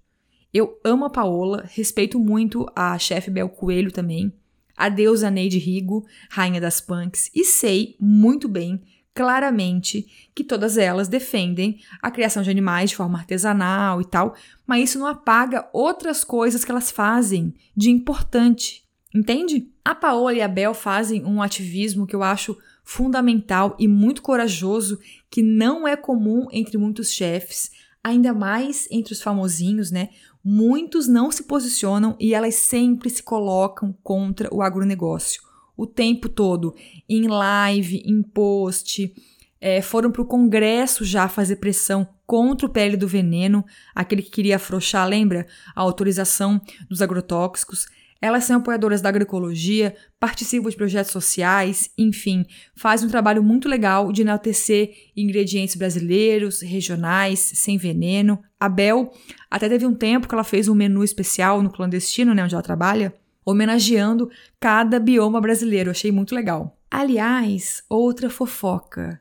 Eu 0.54 0.80
amo 0.84 1.06
a 1.06 1.10
Paola, 1.10 1.66
respeito 1.72 2.20
muito 2.20 2.66
a 2.76 2.98
chefe 2.98 3.32
Bel 3.32 3.48
Coelho 3.48 3.92
também, 3.92 4.34
a 4.76 4.90
deusa 4.90 5.32
Neide 5.32 5.58
Rigo, 5.58 6.06
rainha 6.30 6.62
das 6.62 6.82
punks, 6.82 7.30
e 7.34 7.44
sei 7.44 7.96
muito 8.00 8.48
bem, 8.48 8.82
claramente, 9.14 10.08
que 10.34 10.44
todas 10.44 10.78
elas 10.78 11.08
defendem 11.08 11.80
a 12.02 12.10
criação 12.10 12.42
de 12.42 12.50
animais 12.50 12.92
de 12.92 12.96
forma 12.96 13.18
artesanal 13.18 14.02
e 14.02 14.06
tal, 14.06 14.36
mas 14.66 14.90
isso 14.90 15.00
não 15.00 15.08
apaga 15.08 15.70
outras 15.74 16.24
coisas 16.24 16.64
que 16.64 16.72
elas 16.72 16.92
fazem 16.92 17.54
de 17.76 17.90
importante. 17.90 18.84
Entende? 19.14 19.70
A 19.84 19.94
Paola 19.94 20.34
e 20.34 20.42
a 20.42 20.48
Bel 20.48 20.74
fazem 20.74 21.26
um 21.26 21.42
ativismo 21.42 22.08
que 22.08 22.16
eu 22.16 22.24
acho 22.24 22.58
fundamental 22.84 23.76
e 23.78 23.88
muito 23.88 24.22
corajoso, 24.22 25.00
que 25.30 25.42
não 25.42 25.88
é 25.88 25.98
comum 25.98 26.48
entre 26.52 26.78
muitos 26.78 27.12
chefes, 27.12 27.72
ainda 28.04 28.34
mais 28.34 28.88
entre 28.90 29.14
os 29.14 29.22
famosinhos, 29.22 29.92
né? 29.92 30.10
Muitos 30.44 31.08
não 31.08 31.32
se 31.32 31.44
posicionam 31.44 32.16
e 32.20 32.34
elas 32.34 32.56
sempre 32.56 33.10
se 33.10 33.22
colocam 33.22 33.96
contra 34.04 34.54
o 34.54 34.62
agronegócio. 34.62 35.42
O 35.78 35.86
tempo 35.86 36.28
todo, 36.28 36.76
em 37.08 37.28
live, 37.28 38.04
em 38.06 38.22
post, 38.22 39.14
é, 39.60 39.82
foram 39.82 40.12
para 40.12 40.24
o 40.24 40.26
Congresso 40.26 41.06
já 41.06 41.28
fazer 41.28 41.58
pressão 41.58 42.08
contra 42.26 42.66
o 42.66 42.70
pele 42.70 42.98
do 42.98 43.08
veneno, 43.08 43.64
aquele 43.94 44.22
que 44.22 44.32
queria 44.32 44.56
afrouxar, 44.56 45.08
lembra? 45.08 45.46
A 45.76 45.82
autorização 45.82 46.60
dos 46.90 47.02
agrotóxicos. 47.02 47.86
Elas 48.22 48.44
são 48.44 48.58
apoiadoras 48.58 49.02
da 49.02 49.10
agroecologia, 49.10 49.96
participam 50.20 50.70
de 50.70 50.76
projetos 50.76 51.12
sociais, 51.12 51.90
enfim, 51.98 52.46
fazem 52.76 53.08
um 53.08 53.12
trabalho 53.12 53.42
muito 53.42 53.68
legal 53.68 54.12
de 54.12 54.22
enaltecer 54.22 54.94
ingredientes 55.18 55.76
brasileiros, 55.76 56.62
regionais, 56.62 57.40
sem 57.40 57.78
veneno. 57.78 58.40
A 58.60 58.70
Bel 58.70 59.12
até 59.50 59.68
teve 59.68 59.88
um 59.88 59.96
tempo 59.96 60.28
que 60.28 60.36
ela 60.36 60.44
fez 60.44 60.68
um 60.68 60.76
menu 60.76 61.04
especial 61.04 61.64
no 61.64 61.72
clandestino, 61.72 62.36
né, 62.36 62.44
onde 62.44 62.54
ela 62.54 62.62
trabalha, 62.62 63.12
homenageando 63.44 64.30
cada 64.60 65.00
bioma 65.00 65.42
brasileiro. 65.42 65.90
achei 65.90 66.12
muito 66.12 66.36
legal. 66.36 66.78
Aliás, 66.92 67.84
outra 67.90 68.30
fofoca. 68.30 69.20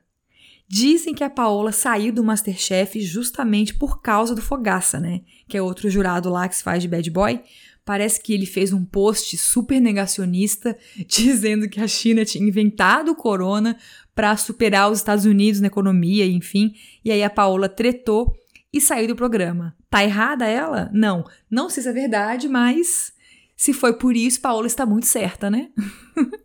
Dizem 0.72 1.12
que 1.12 1.24
a 1.24 1.28
Paola 1.30 1.72
saiu 1.72 2.12
do 2.12 2.22
Masterchef 2.22 3.00
justamente 3.00 3.74
por 3.74 4.00
causa 4.00 4.36
do 4.36 4.42
Fogaça, 4.42 5.00
né? 5.00 5.22
Que 5.48 5.56
é 5.56 5.62
outro 5.62 5.90
jurado 5.90 6.30
lá 6.30 6.48
que 6.48 6.54
se 6.54 6.62
faz 6.62 6.80
de 6.80 6.88
bad 6.88 7.10
boy. 7.10 7.40
Parece 7.84 8.20
que 8.20 8.32
ele 8.32 8.46
fez 8.46 8.72
um 8.72 8.84
post 8.84 9.36
super 9.36 9.80
negacionista 9.80 10.76
dizendo 11.06 11.68
que 11.68 11.80
a 11.80 11.88
China 11.88 12.24
tinha 12.24 12.46
inventado 12.46 13.10
o 13.10 13.16
corona 13.16 13.76
para 14.14 14.36
superar 14.36 14.90
os 14.90 14.98
Estados 14.98 15.24
Unidos 15.24 15.60
na 15.60 15.68
economia, 15.68 16.26
enfim. 16.26 16.74
E 17.04 17.10
aí 17.10 17.22
a 17.22 17.30
Paola 17.30 17.68
tretou 17.68 18.34
e 18.72 18.80
saiu 18.80 19.08
do 19.08 19.16
programa. 19.16 19.74
Tá 19.88 20.04
errada 20.04 20.46
ela? 20.46 20.90
Não. 20.92 21.24
Não 21.50 21.68
sei 21.68 21.82
se 21.82 21.88
é 21.88 21.92
verdade, 21.92 22.48
mas 22.48 23.12
se 23.56 23.72
foi 23.72 23.94
por 23.94 24.16
isso, 24.16 24.40
Paola 24.40 24.66
está 24.66 24.86
muito 24.86 25.06
certa, 25.06 25.50
né? 25.50 25.70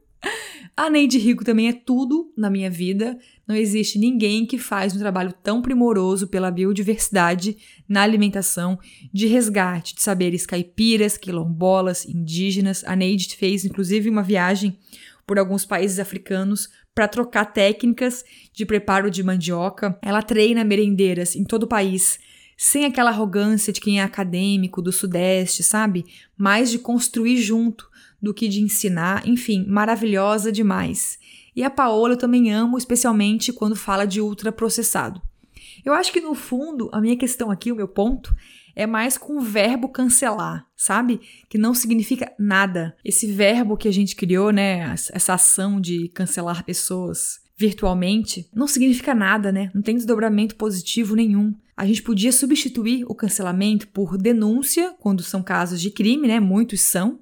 A 0.75 0.89
Neide 0.89 1.17
Rico 1.17 1.45
também 1.45 1.69
é 1.69 1.73
tudo 1.73 2.33
na 2.35 2.49
minha 2.49 2.69
vida. 2.69 3.17
Não 3.47 3.55
existe 3.55 3.99
ninguém 3.99 4.45
que 4.45 4.57
faz 4.57 4.95
um 4.95 4.99
trabalho 4.99 5.33
tão 5.43 5.61
primoroso 5.61 6.27
pela 6.27 6.49
biodiversidade 6.49 7.57
na 7.87 8.01
alimentação, 8.01 8.79
de 9.13 9.27
resgate 9.27 9.93
de 9.93 10.01
saberes 10.01 10.45
caipiras, 10.45 11.17
quilombolas, 11.17 12.05
indígenas. 12.05 12.83
A 12.85 12.95
Neide 12.95 13.35
fez 13.35 13.63
inclusive 13.63 14.09
uma 14.09 14.23
viagem 14.23 14.77
por 15.27 15.37
alguns 15.37 15.65
países 15.65 15.99
africanos 15.99 16.69
para 16.93 17.07
trocar 17.07 17.45
técnicas 17.45 18.23
de 18.53 18.65
preparo 18.65 19.11
de 19.11 19.21
mandioca. 19.21 19.97
Ela 20.01 20.23
treina 20.23 20.63
merendeiras 20.63 21.35
em 21.35 21.43
todo 21.43 21.63
o 21.63 21.67
país, 21.67 22.19
sem 22.57 22.85
aquela 22.85 23.09
arrogância 23.09 23.73
de 23.73 23.81
quem 23.81 23.99
é 23.99 24.03
acadêmico 24.03 24.81
do 24.81 24.91
Sudeste, 24.91 25.61
sabe? 25.61 26.05
Mais 26.37 26.71
de 26.71 26.79
construir 26.79 27.37
junto 27.37 27.87
do 28.21 28.33
que 28.33 28.47
de 28.47 28.61
ensinar, 28.61 29.27
enfim, 29.27 29.65
maravilhosa 29.67 30.51
demais. 30.51 31.19
E 31.55 31.63
a 31.63 31.69
Paola 31.69 32.13
eu 32.13 32.17
também 32.17 32.51
amo, 32.51 32.77
especialmente 32.77 33.53
quando 33.53 33.75
fala 33.75 34.05
de 34.05 34.19
ultraprocessado. 34.19 35.21
Eu 35.85 35.93
acho 35.93 36.11
que 36.11 36.19
no 36.19 36.33
fundo, 36.33 36.89
a 36.91 36.99
minha 36.99 37.15
questão 37.15 37.51
aqui, 37.51 37.71
o 37.71 37.75
meu 37.75 37.87
ponto, 37.87 38.35
é 38.75 38.85
mais 38.85 39.17
com 39.17 39.37
o 39.37 39.41
verbo 39.41 39.87
cancelar, 39.87 40.67
sabe? 40.75 41.21
Que 41.47 41.57
não 41.57 41.73
significa 41.73 42.33
nada. 42.37 42.95
Esse 43.05 43.31
verbo 43.31 43.77
que 43.77 43.87
a 43.87 43.93
gente 43.93 44.15
criou, 44.15 44.51
né? 44.51 44.93
Essa 45.13 45.35
ação 45.35 45.79
de 45.79 46.09
cancelar 46.09 46.65
pessoas 46.65 47.39
virtualmente, 47.57 48.49
não 48.53 48.67
significa 48.67 49.15
nada, 49.15 49.51
né? 49.51 49.71
Não 49.73 49.81
tem 49.81 49.95
desdobramento 49.95 50.55
positivo 50.55 51.15
nenhum. 51.15 51.53
A 51.77 51.85
gente 51.85 52.03
podia 52.03 52.31
substituir 52.31 53.05
o 53.07 53.15
cancelamento 53.15 53.87
por 53.87 54.17
denúncia, 54.17 54.93
quando 54.99 55.23
são 55.23 55.41
casos 55.41 55.79
de 55.79 55.89
crime, 55.89 56.27
né? 56.27 56.39
Muitos 56.39 56.81
são, 56.81 57.19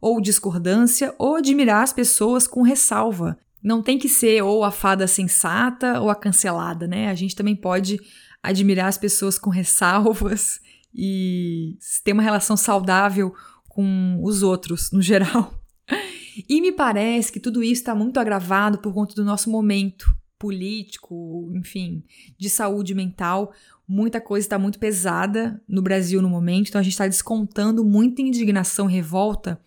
ou 0.00 0.22
discordância, 0.22 1.14
ou 1.18 1.36
admirar 1.36 1.82
as 1.82 1.92
pessoas 1.92 2.46
com 2.46 2.62
ressalva. 2.62 3.38
Não 3.64 3.82
tem 3.82 3.98
que 3.98 4.10
ser 4.10 4.42
ou 4.42 4.62
a 4.62 4.70
fada 4.70 5.06
sensata 5.06 5.98
ou 5.98 6.10
a 6.10 6.14
cancelada, 6.14 6.86
né? 6.86 7.08
A 7.08 7.14
gente 7.14 7.34
também 7.34 7.56
pode 7.56 7.98
admirar 8.42 8.88
as 8.88 8.98
pessoas 8.98 9.38
com 9.38 9.48
ressalvas 9.48 10.60
e 10.94 11.78
ter 12.04 12.12
uma 12.12 12.22
relação 12.22 12.58
saudável 12.58 13.34
com 13.66 14.20
os 14.22 14.42
outros, 14.42 14.92
no 14.92 15.00
geral. 15.00 15.58
E 16.48 16.60
me 16.60 16.72
parece 16.72 17.30
que 17.30 17.38
tudo 17.38 17.62
isso 17.62 17.82
está 17.82 17.94
muito 17.94 18.18
agravado 18.18 18.78
por 18.78 18.92
conta 18.92 19.14
do 19.14 19.24
nosso 19.24 19.48
momento 19.48 20.12
político, 20.36 21.48
enfim, 21.54 22.02
de 22.36 22.50
saúde 22.50 22.92
mental. 22.92 23.52
Muita 23.86 24.20
coisa 24.20 24.44
está 24.44 24.58
muito 24.58 24.78
pesada 24.78 25.62
no 25.68 25.80
Brasil 25.80 26.20
no 26.20 26.28
momento, 26.28 26.68
então 26.68 26.80
a 26.80 26.82
gente 26.82 26.94
está 26.94 27.06
descontando 27.06 27.84
muita 27.84 28.20
indignação, 28.20 28.86
revolta, 28.86 29.60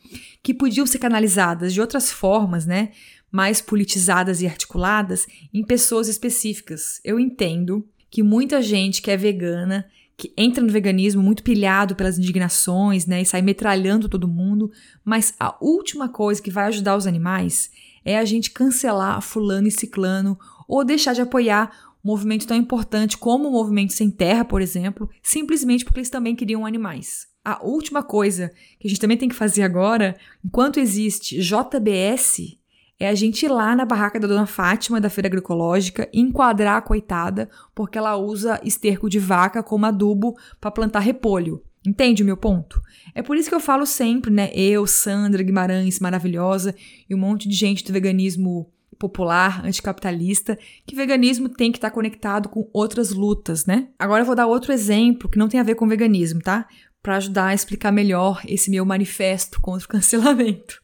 que 0.43 0.53
podiam 0.53 0.85
ser 0.85 0.99
canalizadas 0.99 1.73
de 1.73 1.79
outras 1.79 2.11
formas, 2.11 2.65
né? 2.65 2.91
Mais 3.31 3.61
politizadas 3.61 4.41
e 4.41 4.47
articuladas 4.47 5.27
em 5.53 5.63
pessoas 5.63 6.07
específicas. 6.07 6.99
Eu 7.03 7.19
entendo 7.19 7.87
que 8.09 8.23
muita 8.23 8.61
gente 8.61 9.01
que 9.01 9.11
é 9.11 9.17
vegana 9.17 9.85
que 10.17 10.33
entra 10.35 10.63
no 10.63 10.71
veganismo 10.71 11.21
muito 11.21 11.43
pilhado 11.43 11.95
pelas 11.95 12.17
indignações, 12.17 13.05
né, 13.05 13.21
e 13.21 13.25
sai 13.25 13.43
metralhando 13.43 14.09
todo 14.09 14.27
mundo, 14.27 14.71
mas 15.05 15.35
a 15.39 15.55
última 15.61 16.09
coisa 16.09 16.41
que 16.41 16.49
vai 16.49 16.65
ajudar 16.65 16.97
os 16.97 17.05
animais 17.05 17.69
é 18.03 18.17
a 18.17 18.25
gente 18.25 18.49
cancelar 18.49 19.21
fulano 19.21 19.67
e 19.67 19.71
ciclano 19.71 20.37
ou 20.67 20.83
deixar 20.83 21.13
de 21.13 21.21
apoiar 21.21 21.71
um 22.03 22.09
movimento 22.09 22.47
tão 22.47 22.57
importante 22.57 23.15
como 23.15 23.47
o 23.47 23.51
movimento 23.51 23.93
sem 23.93 24.09
terra, 24.09 24.43
por 24.43 24.59
exemplo, 24.59 25.07
simplesmente 25.21 25.85
porque 25.85 25.99
eles 25.99 26.09
também 26.09 26.35
queriam 26.35 26.65
animais. 26.65 27.27
A 27.45 27.63
última 27.63 28.01
coisa 28.01 28.51
que 28.79 28.87
a 28.87 28.89
gente 28.89 28.99
também 28.99 29.17
tem 29.17 29.29
que 29.29 29.35
fazer 29.35 29.61
agora, 29.61 30.17
enquanto 30.43 30.79
existe 30.79 31.39
JBS, 31.39 32.57
é 32.99 33.07
a 33.07 33.15
gente 33.15 33.43
ir 33.45 33.49
lá 33.49 33.75
na 33.75 33.85
barraca 33.85 34.19
da 34.19 34.27
dona 34.27 34.47
Fátima 34.47 34.99
da 34.99 35.09
feira 35.09 35.27
agroecológica 35.27 36.09
enquadrar 36.11 36.77
a 36.77 36.81
coitada 36.81 37.49
porque 37.75 37.97
ela 37.97 38.15
usa 38.15 38.59
esterco 38.63 39.09
de 39.09 39.19
vaca 39.19 39.61
como 39.61 39.85
adubo 39.85 40.35
para 40.59 40.71
plantar 40.71 40.99
repolho. 40.99 41.61
Entende 41.85 42.23
o 42.23 42.25
meu 42.25 42.35
ponto? 42.35 42.81
É 43.13 43.21
por 43.21 43.37
isso 43.37 43.49
que 43.49 43.55
eu 43.55 43.59
falo 43.59 43.85
sempre, 43.85 44.31
né? 44.31 44.49
Eu, 44.53 44.85
Sandra 44.85 45.43
Guimarães, 45.43 45.99
maravilhosa, 45.99 46.75
e 47.09 47.15
um 47.15 47.17
monte 47.17 47.47
de 47.47 47.55
gente 47.55 47.83
do 47.83 47.93
veganismo 47.93 48.69
popular, 48.97 49.63
anticapitalista, 49.63 50.57
que 50.85 50.95
veganismo 50.95 51.47
tem 51.47 51.71
que 51.71 51.77
estar 51.77 51.89
tá 51.89 51.93
conectado 51.93 52.49
com 52.49 52.69
outras 52.73 53.11
lutas, 53.11 53.65
né? 53.65 53.87
Agora 53.97 54.23
eu 54.23 54.25
vou 54.25 54.35
dar 54.35 54.47
outro 54.47 54.73
exemplo 54.73 55.29
que 55.29 55.37
não 55.37 55.47
tem 55.47 55.59
a 55.59 55.63
ver 55.63 55.75
com 55.75 55.87
veganismo, 55.87 56.41
tá? 56.41 56.67
Para 57.01 57.17
ajudar 57.17 57.47
a 57.47 57.53
explicar 57.53 57.91
melhor 57.91 58.41
esse 58.45 58.69
meu 58.69 58.83
manifesto 58.83 59.61
contra 59.61 59.85
o 59.85 59.89
cancelamento. 59.89 60.81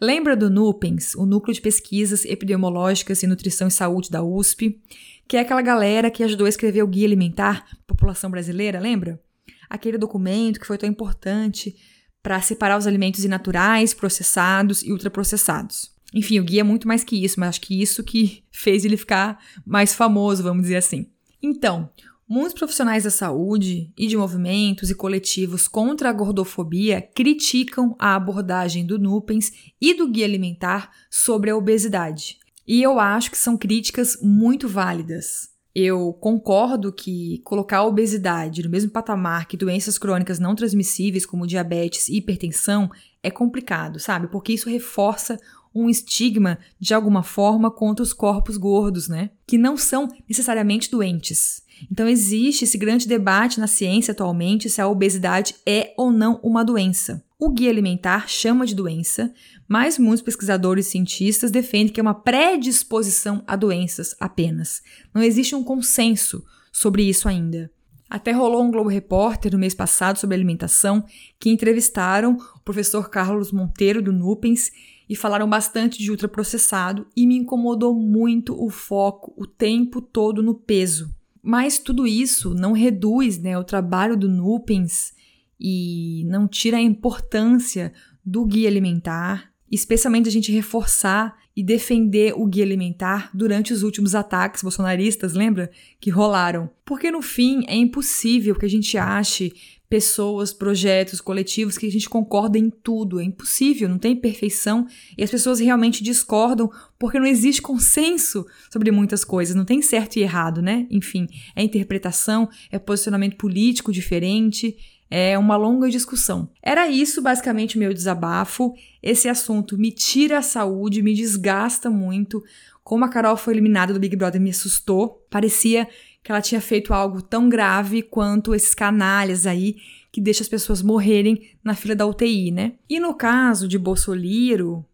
Lembra 0.00 0.36
do 0.36 0.50
NUPENS, 0.50 1.14
o 1.14 1.24
Núcleo 1.24 1.54
de 1.54 1.60
Pesquisas 1.60 2.24
Epidemiológicas 2.24 3.22
em 3.22 3.26
Nutrição 3.26 3.68
e 3.68 3.70
Saúde 3.70 4.10
da 4.10 4.22
USP, 4.22 4.80
que 5.26 5.36
é 5.36 5.40
aquela 5.40 5.62
galera 5.62 6.10
que 6.10 6.22
ajudou 6.22 6.46
a 6.46 6.48
escrever 6.48 6.82
o 6.82 6.86
Guia 6.86 7.06
Alimentar 7.06 7.64
População 7.86 8.30
Brasileira, 8.30 8.78
lembra? 8.78 9.20
Aquele 9.68 9.98
documento 9.98 10.60
que 10.60 10.66
foi 10.66 10.78
tão 10.78 10.88
importante 10.88 11.74
para 12.22 12.40
separar 12.40 12.78
os 12.78 12.86
alimentos 12.86 13.24
inaturais, 13.24 13.94
processados 13.94 14.82
e 14.82 14.92
ultraprocessados. 14.92 15.92
Enfim, 16.14 16.40
o 16.40 16.44
guia 16.44 16.60
é 16.60 16.64
muito 16.64 16.88
mais 16.88 17.04
que 17.04 17.22
isso, 17.22 17.38
mas 17.38 17.50
acho 17.50 17.60
que 17.60 17.80
isso 17.80 18.02
que 18.02 18.42
fez 18.50 18.84
ele 18.84 18.96
ficar 18.96 19.38
mais 19.64 19.94
famoso, 19.94 20.42
vamos 20.42 20.62
dizer 20.62 20.76
assim. 20.76 21.06
Então, 21.42 21.90
Muitos 22.28 22.52
profissionais 22.52 23.04
da 23.04 23.10
saúde 23.10 23.90
e 23.96 24.06
de 24.06 24.14
movimentos 24.14 24.90
e 24.90 24.94
coletivos 24.94 25.66
contra 25.66 26.10
a 26.10 26.12
gordofobia 26.12 27.00
criticam 27.00 27.96
a 27.98 28.14
abordagem 28.14 28.84
do 28.84 28.98
Nupens 28.98 29.50
e 29.80 29.94
do 29.94 30.06
Guia 30.06 30.26
Alimentar 30.26 30.90
sobre 31.10 31.48
a 31.48 31.56
obesidade. 31.56 32.38
E 32.66 32.82
eu 32.82 33.00
acho 33.00 33.30
que 33.30 33.38
são 33.38 33.56
críticas 33.56 34.18
muito 34.20 34.68
válidas. 34.68 35.48
Eu 35.74 36.12
concordo 36.12 36.92
que 36.92 37.40
colocar 37.44 37.78
a 37.78 37.86
obesidade 37.86 38.62
no 38.62 38.68
mesmo 38.68 38.90
patamar 38.90 39.48
que 39.48 39.56
doenças 39.56 39.96
crônicas 39.96 40.38
não 40.38 40.54
transmissíveis 40.54 41.24
como 41.24 41.46
diabetes 41.46 42.10
e 42.10 42.18
hipertensão 42.18 42.90
é 43.22 43.30
complicado, 43.30 43.98
sabe? 43.98 44.28
Porque 44.28 44.52
isso 44.52 44.68
reforça 44.68 45.38
um 45.74 45.88
estigma 45.88 46.58
de 46.78 46.94
alguma 46.94 47.22
forma 47.22 47.70
contra 47.70 48.02
os 48.02 48.12
corpos 48.12 48.56
gordos, 48.56 49.08
né? 49.08 49.30
Que 49.46 49.58
não 49.58 49.76
são 49.76 50.08
necessariamente 50.28 50.90
doentes. 50.90 51.62
Então 51.90 52.08
existe 52.08 52.64
esse 52.64 52.76
grande 52.76 53.06
debate 53.06 53.60
na 53.60 53.66
ciência 53.66 54.12
atualmente 54.12 54.68
se 54.68 54.80
a 54.80 54.88
obesidade 54.88 55.54
é 55.66 55.94
ou 55.96 56.10
não 56.10 56.40
uma 56.42 56.64
doença. 56.64 57.24
O 57.38 57.50
guia 57.50 57.70
alimentar 57.70 58.28
chama 58.28 58.66
de 58.66 58.74
doença, 58.74 59.32
mas 59.68 59.96
muitos 59.96 60.22
pesquisadores 60.22 60.86
e 60.86 60.90
cientistas 60.90 61.52
defendem 61.52 61.92
que 61.92 62.00
é 62.00 62.02
uma 62.02 62.14
predisposição 62.14 63.44
a 63.46 63.54
doenças 63.54 64.16
apenas. 64.18 64.82
Não 65.14 65.22
existe 65.22 65.54
um 65.54 65.62
consenso 65.62 66.44
sobre 66.72 67.04
isso 67.04 67.28
ainda. 67.28 67.70
Até 68.10 68.32
rolou 68.32 68.64
um 68.64 68.70
Globo 68.70 68.88
Repórter 68.88 69.52
no 69.52 69.58
mês 69.58 69.74
passado 69.74 70.18
sobre 70.18 70.34
alimentação 70.34 71.04
que 71.38 71.50
entrevistaram 71.50 72.38
o 72.56 72.60
professor 72.60 73.10
Carlos 73.10 73.52
Monteiro 73.52 74.00
do 74.00 74.12
Nupens 74.12 74.72
e 75.08 75.16
falaram 75.16 75.48
bastante 75.48 75.98
de 75.98 76.10
ultraprocessado 76.10 77.06
e 77.16 77.26
me 77.26 77.36
incomodou 77.36 77.94
muito 77.94 78.54
o 78.62 78.68
foco 78.68 79.32
o 79.36 79.46
tempo 79.46 80.00
todo 80.00 80.42
no 80.42 80.54
peso. 80.54 81.14
Mas 81.42 81.78
tudo 81.78 82.06
isso 82.06 82.54
não 82.54 82.72
reduz 82.72 83.38
né, 83.38 83.56
o 83.58 83.64
trabalho 83.64 84.16
do 84.16 84.28
Nupens 84.28 85.12
e 85.58 86.24
não 86.26 86.46
tira 86.46 86.76
a 86.76 86.82
importância 86.82 87.92
do 88.24 88.44
guia 88.44 88.68
alimentar, 88.68 89.50
especialmente 89.70 90.28
a 90.28 90.32
gente 90.32 90.52
reforçar 90.52 91.36
e 91.56 91.62
defender 91.62 92.34
o 92.36 92.46
guia 92.46 92.64
alimentar 92.64 93.30
durante 93.34 93.72
os 93.72 93.82
últimos 93.82 94.14
ataques 94.14 94.62
bolsonaristas, 94.62 95.32
lembra? 95.32 95.70
Que 96.00 96.10
rolaram. 96.10 96.70
Porque 96.84 97.10
no 97.10 97.20
fim 97.20 97.64
é 97.66 97.74
impossível 97.74 98.54
que 98.54 98.66
a 98.66 98.70
gente 98.70 98.96
ache 98.96 99.52
pessoas, 99.88 100.52
projetos, 100.52 101.20
coletivos 101.20 101.78
que 101.78 101.86
a 101.86 101.90
gente 101.90 102.08
concorda 102.08 102.58
em 102.58 102.68
tudo. 102.70 103.20
É 103.20 103.24
impossível, 103.24 103.88
não 103.88 103.98
tem 103.98 104.14
perfeição 104.14 104.86
e 105.16 105.24
as 105.24 105.30
pessoas 105.30 105.60
realmente 105.60 106.02
discordam 106.02 106.70
porque 106.98 107.18
não 107.18 107.26
existe 107.26 107.62
consenso 107.62 108.46
sobre 108.70 108.90
muitas 108.90 109.24
coisas, 109.24 109.54
não 109.54 109.64
tem 109.64 109.80
certo 109.80 110.16
e 110.16 110.22
errado, 110.22 110.60
né? 110.60 110.86
Enfim, 110.90 111.26
é 111.56 111.62
interpretação, 111.62 112.48
é 112.70 112.78
posicionamento 112.78 113.36
político 113.36 113.92
diferente, 113.92 114.76
é 115.10 115.38
uma 115.38 115.56
longa 115.56 115.88
discussão. 115.88 116.50
Era 116.62 116.88
isso 116.88 117.22
basicamente 117.22 117.76
o 117.76 117.78
meu 117.78 117.94
desabafo. 117.94 118.74
Esse 119.02 119.28
assunto 119.28 119.78
me 119.78 119.90
tira 119.90 120.38
a 120.38 120.42
saúde, 120.42 121.02
me 121.02 121.14
desgasta 121.14 121.88
muito. 121.88 122.42
Como 122.84 123.04
a 123.04 123.08
Carol 123.08 123.36
foi 123.36 123.54
eliminada 123.54 123.92
do 123.92 124.00
Big 124.00 124.16
Brother 124.16 124.40
me 124.40 124.50
assustou. 124.50 125.26
Parecia 125.30 125.88
que 126.28 126.32
ela 126.32 126.42
tinha 126.42 126.60
feito 126.60 126.92
algo 126.92 127.22
tão 127.22 127.48
grave 127.48 128.02
quanto 128.02 128.54
esses 128.54 128.74
canalhas 128.74 129.46
aí 129.46 129.76
que 130.12 130.20
deixam 130.20 130.42
as 130.42 130.48
pessoas 130.48 130.82
morrerem 130.82 131.56
na 131.64 131.74
fila 131.74 131.96
da 131.96 132.04
UTI, 132.04 132.50
né? 132.50 132.74
E 132.86 133.00
no 133.00 133.14
caso 133.14 133.66
de 133.66 133.78
Bolsoliro, 133.78 134.84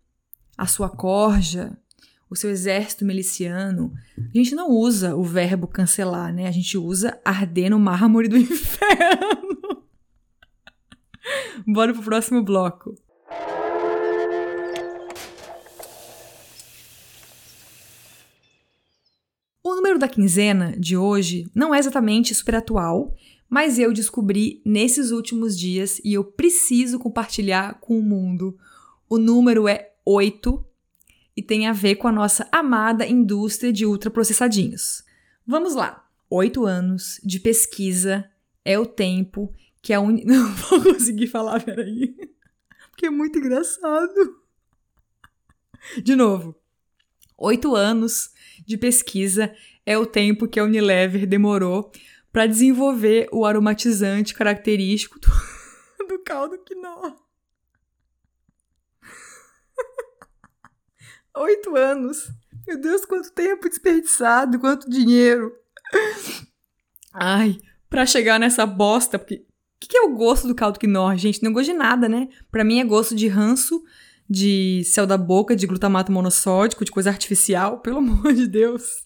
a 0.57 0.65
sua 0.65 0.89
corja, 0.89 1.77
o 2.31 2.37
seu 2.37 2.51
exército 2.51 3.05
miliciano, 3.05 3.93
a 4.17 4.39
gente 4.39 4.55
não 4.55 4.71
usa 4.71 5.17
o 5.17 5.25
verbo 5.25 5.67
cancelar, 5.67 6.33
né? 6.33 6.47
A 6.47 6.53
gente 6.53 6.79
usa 6.79 7.19
arder 7.25 7.69
no 7.69 7.81
mármore 7.81 8.29
do 8.29 8.39
inferno. 8.39 9.83
Bora 11.67 11.93
pro 11.93 12.03
próximo 12.05 12.45
bloco. 12.45 12.95
Número 19.85 19.99
da 19.99 20.09
quinzena 20.09 20.75
de 20.79 20.97
hoje 20.97 21.47
não 21.55 21.75
é 21.75 21.79
exatamente 21.79 22.35
super 22.35 22.55
atual, 22.55 23.15
mas 23.51 23.79
eu 23.79 23.93
descobri 23.93 24.63
nesses 24.65 25.11
últimos 25.11 25.59
dias 25.59 26.01
e 26.03 26.15
eu 26.15 26.25
preciso 26.25 26.99
compartilhar 26.99 27.79
com 27.81 27.99
o 27.99 28.03
mundo. 28.03 28.57
O 29.07 29.19
número 29.19 29.69
é 29.69 29.93
8 30.03 30.65
e 31.37 31.43
tem 31.43 31.67
a 31.67 31.73
ver 31.75 31.97
com 31.97 32.09
a 32.09 32.13
nossa 32.13 32.49
amada 32.51 33.07
indústria 33.07 33.71
de 33.71 33.85
ultraprocessadinhos. 33.85 35.05
Vamos 35.47 35.75
lá. 35.75 36.09
Oito 36.31 36.65
anos 36.65 37.21
de 37.23 37.39
pesquisa 37.39 38.25
é 38.65 38.79
o 38.79 38.87
tempo 38.87 39.53
que 39.83 39.93
a 39.93 40.01
Uni... 40.01 40.25
Não 40.25 40.51
vou 40.55 40.83
conseguir 40.83 41.27
falar, 41.27 41.63
peraí. 41.63 42.17
Porque 42.91 43.05
é 43.05 43.11
muito 43.11 43.39
engraçado. 43.39 44.41
De 46.03 46.17
novo. 46.17 46.57
Oito 47.37 47.77
anos 47.77 48.31
de 48.65 48.79
pesquisa 48.79 49.55
é 49.87 49.99
o 49.99 50.07
tempo 50.07 50.49
que 50.49 50.59
a 50.59 50.65
Unilever 50.65 51.27
demorou 51.27 51.91
para 52.33 52.47
desenvolver 52.47 53.29
o 53.31 53.45
aromatizante 53.45 54.35
característico 54.35 55.19
do, 55.21 55.29
do 56.09 56.19
caldo 56.25 56.59
quinoa. 56.59 57.17
Oito 61.37 61.77
anos. 61.77 62.31
Meu 62.67 62.81
Deus, 62.81 63.05
quanto 63.05 63.33
tempo 63.33 63.69
desperdiçado, 63.69 64.59
quanto 64.59 64.89
dinheiro. 64.89 65.53
Ai, 67.13 67.59
para 67.91 68.07
chegar 68.07 68.39
nessa 68.41 68.65
bosta, 68.65 69.19
porque 69.19 69.37
o 69.37 69.81
que, 69.81 69.89
que, 69.89 69.97
é 69.99 70.03
o 70.03 70.15
gosto 70.15 70.49
do 70.49 70.55
caldo 70.55 70.79
quinoa, 70.79 71.17
gente? 71.17 71.43
Não 71.43 71.53
gosto 71.53 71.67
de 71.67 71.75
nada, 71.75 72.09
né? 72.09 72.29
Para 72.51 72.65
mim 72.65 72.81
é 72.81 72.85
gosto 72.85 73.15
de 73.15 73.29
ranço, 73.29 73.83
de 74.29 74.83
céu 74.85 75.07
da 75.07 75.19
boca, 75.19 75.55
de 75.55 75.67
glutamato 75.67 76.11
monossódico, 76.11 76.85
de 76.85 76.91
coisa 76.91 77.11
artificial, 77.11 77.81
pelo 77.81 77.99
amor 78.03 78.33
de 78.33 78.47
Deus. 78.47 79.05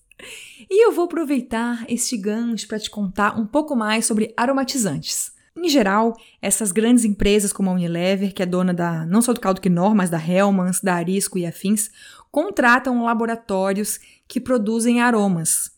E 0.70 0.84
eu 0.84 0.92
vou 0.92 1.04
aproveitar 1.04 1.84
este 1.88 2.16
gancho 2.16 2.66
para 2.66 2.78
te 2.78 2.90
contar 2.90 3.38
um 3.38 3.46
pouco 3.46 3.76
mais 3.76 4.06
sobre 4.06 4.32
aromatizantes. 4.36 5.32
Em 5.56 5.68
geral, 5.68 6.16
essas 6.40 6.70
grandes 6.70 7.04
empresas 7.04 7.52
como 7.52 7.70
a 7.70 7.72
Unilever, 7.72 8.32
que 8.32 8.42
é 8.42 8.46
dona 8.46 8.72
da 8.72 9.04
não 9.06 9.20
só 9.20 9.32
do 9.32 9.40
caldo 9.40 9.60
quinoa, 9.60 9.94
mas 9.94 10.08
da 10.08 10.18
Hellmann's, 10.18 10.80
da 10.80 10.94
Arisco 10.94 11.36
e 11.36 11.44
afins, 11.44 11.90
contratam 12.30 13.02
laboratórios 13.02 13.98
que 14.28 14.40
produzem 14.40 15.00
aromas. 15.00 15.72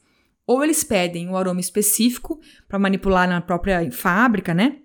Ou 0.46 0.62
eles 0.62 0.84
pedem 0.84 1.28
um 1.28 1.36
aroma 1.36 1.60
específico 1.60 2.40
para 2.68 2.78
manipular 2.78 3.28
na 3.28 3.40
própria 3.40 3.90
fábrica, 3.90 4.52
né? 4.52 4.78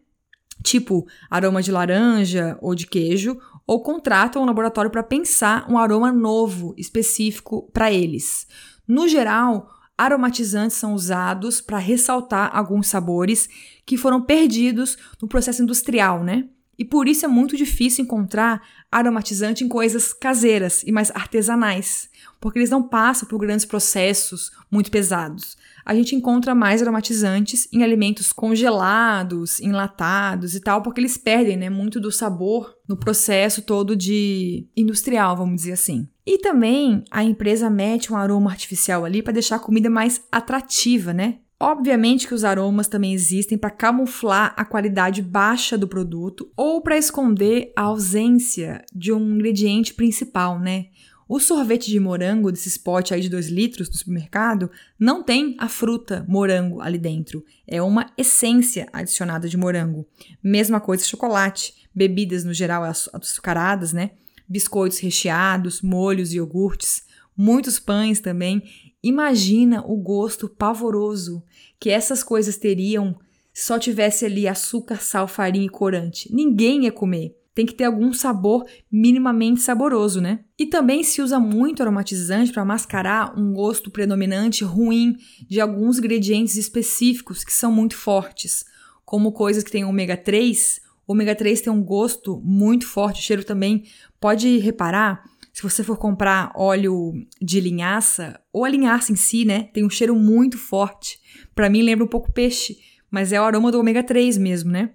Tipo 0.64 1.06
aroma 1.30 1.62
de 1.62 1.72
laranja 1.72 2.58
ou 2.62 2.74
de 2.74 2.88
queijo, 2.88 3.38
ou 3.68 3.84
contratam 3.84 4.44
um 4.44 4.46
laboratório 4.46 4.92
para 4.92 5.04
pensar 5.04 5.70
um 5.70 5.78
aroma 5.78 6.12
novo, 6.12 6.74
específico 6.78 7.70
para 7.74 7.92
eles. 7.92 8.48
No 8.88 9.08
geral, 9.08 9.70
aromatizantes 9.98 10.78
são 10.78 10.94
usados 10.94 11.62
para 11.62 11.78
ressaltar 11.78 12.56
alguns 12.56 12.88
sabores 12.88 13.50
que 13.86 13.98
foram 13.98 14.22
perdidos 14.22 14.98
no 15.22 15.28
processo 15.28 15.64
industrial, 15.64 16.24
né? 16.24 16.48
E 16.78 16.84
por 16.84 17.08
isso 17.08 17.26
é 17.26 17.28
muito 17.28 17.56
difícil 17.56 18.04
encontrar 18.04 18.62
aromatizante 18.92 19.64
em 19.64 19.70
coisas 19.70 20.12
caseiras 20.12 20.84
e 20.84 20.92
mais 20.92 21.10
artesanais, 21.12 22.10
porque 22.40 22.60
eles 22.60 22.70
não 22.70 22.84
passam 22.84 23.28
por 23.30 23.40
grandes 23.40 23.66
processos 23.66 24.52
muito 24.70 24.92
pesados. 24.92 25.58
A 25.86 25.94
gente 25.94 26.16
encontra 26.16 26.56
mais 26.56 26.82
aromatizantes 26.82 27.68
em 27.72 27.84
alimentos 27.84 28.34
congelados, 28.34 29.60
enlatados 29.60 30.56
e 30.56 30.60
tal, 30.60 30.82
porque 30.82 31.00
eles 31.00 31.16
perdem 31.16 31.56
né, 31.56 31.70
muito 31.70 32.00
do 32.00 32.12
sabor 32.12 32.76
no 32.88 32.98
processo 32.98 33.62
todo 33.62 33.96
de 33.96 34.68
industrial, 34.76 35.38
vamos 35.38 35.58
dizer 35.58 35.74
assim. 35.74 36.10
E 36.26 36.40
também 36.40 37.04
a 37.12 37.24
empresa 37.24 37.70
mete 37.70 38.12
um 38.12 38.18
aroma 38.18 38.50
artificial 38.50 39.06
ali 39.06 39.22
para 39.22 39.34
deixar 39.34 39.58
a 39.58 39.60
comida 39.60 39.88
mais 39.88 40.22
atrativa, 40.32 41.14
né? 41.14 41.36
Obviamente 41.60 42.28
que 42.28 42.34
os 42.34 42.44
aromas 42.44 42.88
também 42.88 43.14
existem 43.14 43.58
para 43.58 43.70
camuflar 43.70 44.54
a 44.58 44.66
qualidade 44.66 45.22
baixa 45.22 45.78
do 45.78 45.88
produto 45.88 46.52
ou 46.58 46.82
para 46.82 46.98
esconder 46.98 47.72
a 47.76 47.84
ausência 47.84 48.84
de 48.94 49.14
um 49.14 49.36
ingrediente 49.36 49.94
principal, 49.94 50.60
né? 50.60 50.88
O 51.28 51.40
sorvete 51.40 51.90
de 51.90 52.00
morango 52.00 52.52
desse 52.52 52.80
pote 52.80 53.14
aí 53.14 53.22
de 53.22 53.30
2 53.30 53.48
litros 53.48 53.90
do 53.90 53.98
supermercado 53.98 54.70
não 55.00 55.24
tem 55.24 55.56
a 55.58 55.68
fruta 55.68 56.26
morango 56.28 56.82
ali 56.82 56.98
dentro. 56.98 57.44
É 57.68 57.82
uma 57.82 58.12
essência 58.18 58.88
adicionada 58.94 59.50
de 59.50 59.58
morango. 59.58 60.08
Mesma 60.44 60.80
coisa 60.80 61.04
chocolate, 61.04 61.74
bebidas 61.94 62.44
no 62.44 62.54
geral 62.54 62.84
açucaradas, 62.84 63.92
né? 63.92 64.12
Biscoitos 64.48 65.00
recheados, 65.00 65.82
molhos 65.82 66.32
e 66.32 66.36
iogurtes, 66.36 67.04
muitos 67.36 67.80
pães 67.80 68.20
também 68.20 68.62
Imagina 69.06 69.86
o 69.86 69.96
gosto 69.96 70.50
pavoroso 70.50 71.44
que 71.80 71.92
essas 71.92 72.24
coisas 72.24 72.58
teriam 72.58 73.16
se 73.54 73.66
só 73.66 73.78
tivesse 73.78 74.26
ali 74.26 74.48
açúcar, 74.48 75.00
sal, 75.00 75.28
farinha 75.28 75.68
e 75.68 75.70
corante. 75.70 76.34
Ninguém 76.34 76.86
ia 76.86 76.92
comer. 76.92 77.38
Tem 77.56 77.66
que 77.66 77.74
ter 77.74 77.86
algum 77.86 78.12
sabor 78.12 78.66
minimamente 78.92 79.62
saboroso, 79.62 80.20
né? 80.20 80.42
E 80.60 80.66
também 80.66 81.04
se 81.04 81.22
usa 81.22 81.40
muito 81.40 81.82
aromatizante 81.82 82.52
para 82.52 82.66
mascarar 82.66 83.34
um 83.40 83.54
gosto 83.54 83.90
predominante 83.90 84.64
ruim 84.64 85.16
de 85.50 85.62
alguns 85.62 85.98
ingredientes 85.98 86.58
específicos 86.58 87.46
que 87.46 87.54
são 87.54 87.72
muito 87.72 87.96
fortes, 87.96 88.66
como 89.06 89.32
coisas 89.32 89.64
que 89.64 89.72
têm 89.72 89.86
ômega 89.86 90.18
3. 90.18 90.82
O 91.08 91.14
ômega 91.14 91.34
3 91.34 91.62
tem 91.62 91.72
um 91.72 91.82
gosto 91.82 92.42
muito 92.44 92.86
forte, 92.86 93.22
o 93.22 93.24
cheiro 93.24 93.46
também. 93.46 93.86
Pode 94.20 94.58
reparar 94.58 95.24
se 95.56 95.64
você 95.64 95.86
for 95.86 95.98
comprar 95.98 96.52
óleo 96.54 97.14
de 97.42 97.62
linhaça, 97.62 98.38
ou 98.52 98.66
a 98.66 98.70
linhaça 98.70 99.14
em 99.14 99.16
si, 99.16 99.46
né, 99.46 99.70
tem 99.74 99.86
um 99.86 99.90
cheiro 99.90 100.14
muito 100.14 100.58
forte. 100.58 101.18
Para 101.56 101.70
mim 101.70 101.82
lembra 101.82 102.04
um 102.04 102.10
pouco 102.10 102.34
peixe, 102.34 102.78
mas 103.10 103.32
é 103.32 103.40
o 103.40 103.44
aroma 103.46 103.72
do 103.72 103.80
ômega 103.80 104.04
3 104.04 104.38
mesmo, 104.38 104.70
né? 104.70 104.92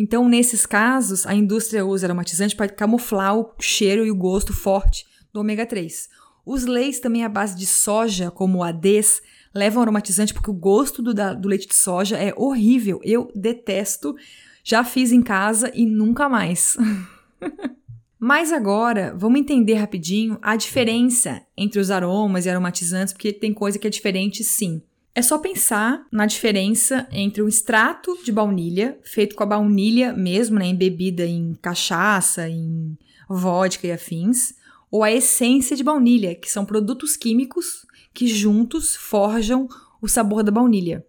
Então, 0.00 0.28
nesses 0.28 0.64
casos, 0.64 1.26
a 1.26 1.34
indústria 1.34 1.84
usa 1.84 2.06
aromatizante 2.06 2.54
para 2.54 2.68
camuflar 2.68 3.36
o 3.36 3.50
cheiro 3.58 4.06
e 4.06 4.10
o 4.12 4.16
gosto 4.16 4.54
forte 4.54 5.04
do 5.32 5.40
ômega 5.40 5.66
3. 5.66 6.08
Os 6.46 6.64
leis 6.64 7.00
também 7.00 7.24
à 7.24 7.28
base 7.28 7.56
de 7.56 7.66
soja, 7.66 8.30
como 8.30 8.58
o 8.58 8.62
ADES, 8.62 9.20
levam 9.52 9.82
aromatizante 9.82 10.32
porque 10.32 10.52
o 10.52 10.54
gosto 10.54 11.02
do, 11.02 11.12
da, 11.12 11.34
do 11.34 11.48
leite 11.48 11.66
de 11.66 11.74
soja 11.74 12.16
é 12.16 12.32
horrível. 12.36 13.00
Eu 13.02 13.28
detesto. 13.34 14.14
Já 14.62 14.84
fiz 14.84 15.10
em 15.10 15.20
casa 15.20 15.72
e 15.74 15.84
nunca 15.84 16.28
mais. 16.28 16.76
Mas 18.20 18.52
agora, 18.52 19.14
vamos 19.16 19.40
entender 19.40 19.74
rapidinho 19.74 20.38
a 20.40 20.54
diferença 20.54 21.42
entre 21.56 21.80
os 21.80 21.90
aromas 21.90 22.46
e 22.46 22.50
aromatizantes, 22.50 23.12
porque 23.12 23.32
tem 23.32 23.52
coisa 23.52 23.78
que 23.78 23.86
é 23.86 23.90
diferente 23.90 24.44
sim. 24.44 24.80
É 25.18 25.22
só 25.22 25.36
pensar 25.36 26.06
na 26.12 26.26
diferença 26.26 27.08
entre 27.10 27.42
um 27.42 27.48
extrato 27.48 28.16
de 28.22 28.30
baunilha, 28.30 28.96
feito 29.02 29.34
com 29.34 29.42
a 29.42 29.46
baunilha 29.46 30.12
mesmo, 30.12 30.60
né, 30.60 30.66
embebida 30.66 31.26
em 31.26 31.54
cachaça, 31.60 32.48
em 32.48 32.96
vodka 33.28 33.88
e 33.88 33.90
afins, 33.90 34.54
ou 34.88 35.02
a 35.02 35.10
essência 35.10 35.76
de 35.76 35.82
baunilha, 35.82 36.36
que 36.36 36.48
são 36.48 36.64
produtos 36.64 37.16
químicos 37.16 37.84
que 38.14 38.28
juntos 38.28 38.94
forjam 38.94 39.66
o 40.00 40.06
sabor 40.06 40.44
da 40.44 40.52
baunilha. 40.52 41.04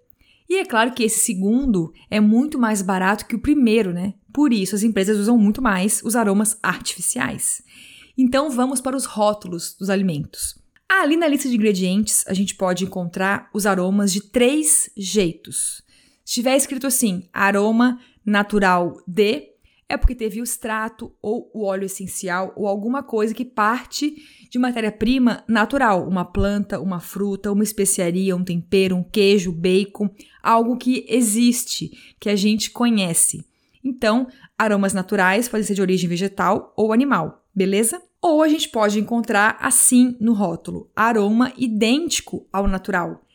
E 0.50 0.56
é 0.56 0.66
claro 0.66 0.92
que 0.92 1.04
esse 1.04 1.20
segundo 1.20 1.94
é 2.10 2.20
muito 2.20 2.58
mais 2.58 2.82
barato 2.82 3.28
que 3.28 3.36
o 3.36 3.40
primeiro, 3.40 3.94
né? 3.94 4.16
Por 4.34 4.52
isso 4.52 4.74
as 4.74 4.82
empresas 4.82 5.20
usam 5.20 5.38
muito 5.38 5.62
mais 5.62 6.02
os 6.04 6.16
aromas 6.16 6.58
artificiais. 6.64 7.62
Então 8.18 8.50
vamos 8.50 8.82
para 8.82 8.98
os 8.98 9.06
rótulos 9.06 9.76
dos 9.78 9.88
alimentos. 9.88 10.59
Ali 10.90 11.16
na 11.16 11.28
lista 11.28 11.48
de 11.48 11.56
ingredientes 11.56 12.26
a 12.28 12.34
gente 12.34 12.56
pode 12.56 12.84
encontrar 12.84 13.48
os 13.54 13.68
aromas 13.68 14.12
de 14.12 14.22
três 14.22 14.90
jeitos. 14.98 15.84
Se 16.26 16.34
tiver 16.36 16.58
escrito 16.58 16.88
assim, 16.88 17.30
aroma 17.32 18.00
natural 18.26 19.00
de, 19.08 19.50
é 19.88 19.98
porque 19.98 20.16
teve 20.16 20.42
o 20.42 20.44
extrato 20.44 21.16
ou 21.22 21.50
o 21.54 21.64
óleo 21.64 21.86
essencial 21.86 22.54
ou 22.56 22.68
alguma 22.68 23.04
coisa 23.04 23.36
que 23.36 23.46
parte 23.46 24.16
de 24.50 24.58
matéria-prima 24.58 25.44
natural, 25.48 26.08
uma 26.08 26.26
planta, 26.26 26.80
uma 26.80 27.00
fruta, 27.00 27.52
uma 27.52 27.64
especiaria, 27.64 28.36
um 28.36 28.44
tempero, 28.44 28.96
um 28.96 29.04
queijo, 29.04 29.52
bacon, 29.52 30.10
algo 30.42 30.76
que 30.76 31.06
existe, 31.08 32.16
que 32.20 32.30
a 32.30 32.36
gente 32.36 32.72
conhece. 32.72 33.46
Então, 33.84 34.28
aromas 34.58 34.94
naturais 34.94 35.48
podem 35.48 35.66
ser 35.66 35.76
de 35.76 35.82
origem 35.82 36.10
vegetal 36.10 36.74
ou 36.76 36.92
animal, 36.92 37.46
beleza? 37.54 38.02
Ou 38.22 38.44
a 38.44 38.48
gente 38.48 38.70
pode 38.70 39.00
encontrar 39.00 39.58
assim 39.60 40.16
no 40.20 40.34
rótulo: 40.34 40.90
aroma 40.96 41.54
idêntico 41.58 42.48
ao 42.52 42.68
natural. 42.68 43.26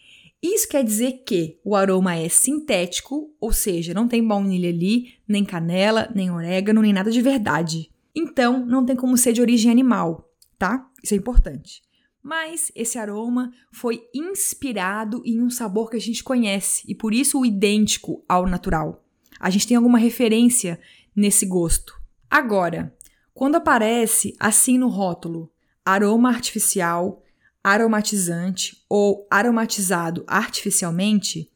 Isso 0.42 0.68
quer 0.68 0.84
dizer 0.84 1.22
que 1.26 1.58
o 1.64 1.74
aroma 1.74 2.16
é 2.16 2.28
sintético, 2.28 3.34
ou 3.40 3.50
seja, 3.50 3.94
não 3.94 4.06
tem 4.06 4.22
baunilha 4.22 4.68
ali, 4.68 5.14
nem 5.26 5.42
canela, 5.42 6.10
nem 6.14 6.30
orégano, 6.30 6.82
nem 6.82 6.92
nada 6.92 7.10
de 7.10 7.22
verdade. 7.22 7.90
Então, 8.14 8.64
não 8.66 8.84
tem 8.84 8.94
como 8.94 9.16
ser 9.16 9.32
de 9.32 9.40
origem 9.40 9.70
animal, 9.70 10.30
tá? 10.58 10.86
Isso 11.02 11.14
é 11.14 11.16
importante. 11.16 11.82
Mas 12.22 12.70
esse 12.74 12.98
aroma 12.98 13.52
foi 13.72 14.02
inspirado 14.14 15.22
em 15.24 15.40
um 15.40 15.48
sabor 15.48 15.90
que 15.90 15.96
a 15.96 16.00
gente 16.00 16.22
conhece 16.22 16.82
e 16.86 16.94
por 16.94 17.14
isso 17.14 17.40
o 17.40 17.46
idêntico 17.46 18.22
ao 18.28 18.46
natural. 18.46 19.02
A 19.40 19.48
gente 19.48 19.66
tem 19.66 19.76
alguma 19.76 19.98
referência 19.98 20.78
nesse 21.16 21.44
gosto. 21.46 21.98
Agora, 22.30 22.94
quando 23.34 23.56
aparece 23.56 24.34
assim 24.38 24.78
no 24.78 24.88
rótulo 24.88 25.50
aroma 25.84 26.30
artificial, 26.30 27.22
aromatizante 27.62 28.82
ou 28.88 29.26
aromatizado 29.30 30.24
artificialmente 30.26 31.50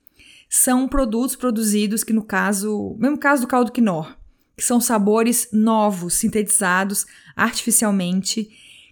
são 0.51 0.89
produtos 0.89 1.37
produzidos 1.37 2.03
que 2.03 2.13
no 2.13 2.23
caso, 2.23 2.97
mesmo 2.99 3.19
caso 3.19 3.43
do 3.43 3.49
caldo 3.49 3.73
quinor, 3.73 4.17
que 4.57 4.65
são 4.65 4.81
sabores 4.81 5.49
novos, 5.53 6.15
sintetizados 6.15 7.07
artificialmente, 7.37 8.51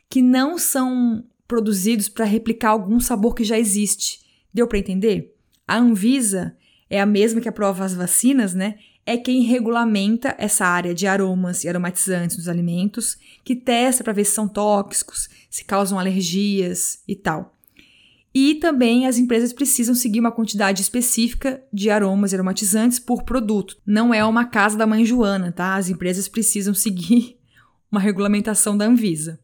que 0.09 0.23
não 0.23 0.59
são 0.59 1.25
produzidos 1.49 2.09
para 2.09 2.25
replicar 2.25 2.71
algum 2.71 3.01
sabor 3.01 3.35
que 3.35 3.45
já 3.45 3.59
existe. 3.59 4.21
Deu 4.53 4.69
para 4.69 4.79
entender? 4.79 5.35
A 5.67 5.77
Anvisa 5.77 6.57
é 6.89 7.01
a 7.01 7.07
mesma 7.07 7.41
que 7.41 7.49
aprova 7.49 7.85
as 7.85 7.95
vacinas, 7.95 8.55
né? 8.55 8.79
É 9.09 9.17
quem 9.17 9.43
regulamenta 9.43 10.35
essa 10.37 10.67
área 10.67 10.93
de 10.93 11.07
aromas 11.07 11.63
e 11.63 11.69
aromatizantes 11.69 12.37
nos 12.37 12.49
alimentos, 12.49 13.17
que 13.45 13.55
testa 13.55 14.03
para 14.03 14.13
ver 14.13 14.25
se 14.25 14.33
são 14.33 14.49
tóxicos, 14.49 15.29
se 15.49 15.65
causam 15.65 15.97
alergias 15.97 16.99
e 17.07 17.15
tal. 17.15 17.57
E 18.35 18.57
também 18.57 19.07
as 19.07 19.17
empresas 19.17 19.53
precisam 19.53 19.95
seguir 19.95 20.21
uma 20.21 20.33
quantidade 20.33 20.83
específica 20.83 21.63
de 21.73 21.89
aromas 21.89 22.33
e 22.33 22.35
aromatizantes 22.35 22.99
por 22.99 23.23
produto. 23.23 23.79
Não 23.87 24.13
é 24.13 24.25
uma 24.25 24.45
casa 24.45 24.77
da 24.77 24.87
mãe 24.87 25.07
Joana, 25.07 25.53
tá? 25.53 25.77
As 25.77 25.89
empresas 25.89 26.29
precisam 26.29 26.75
seguir 26.77 27.39
uma 27.91 28.01
regulamentação 28.01 28.77
da 28.77 28.85
Anvisa. 28.85 29.39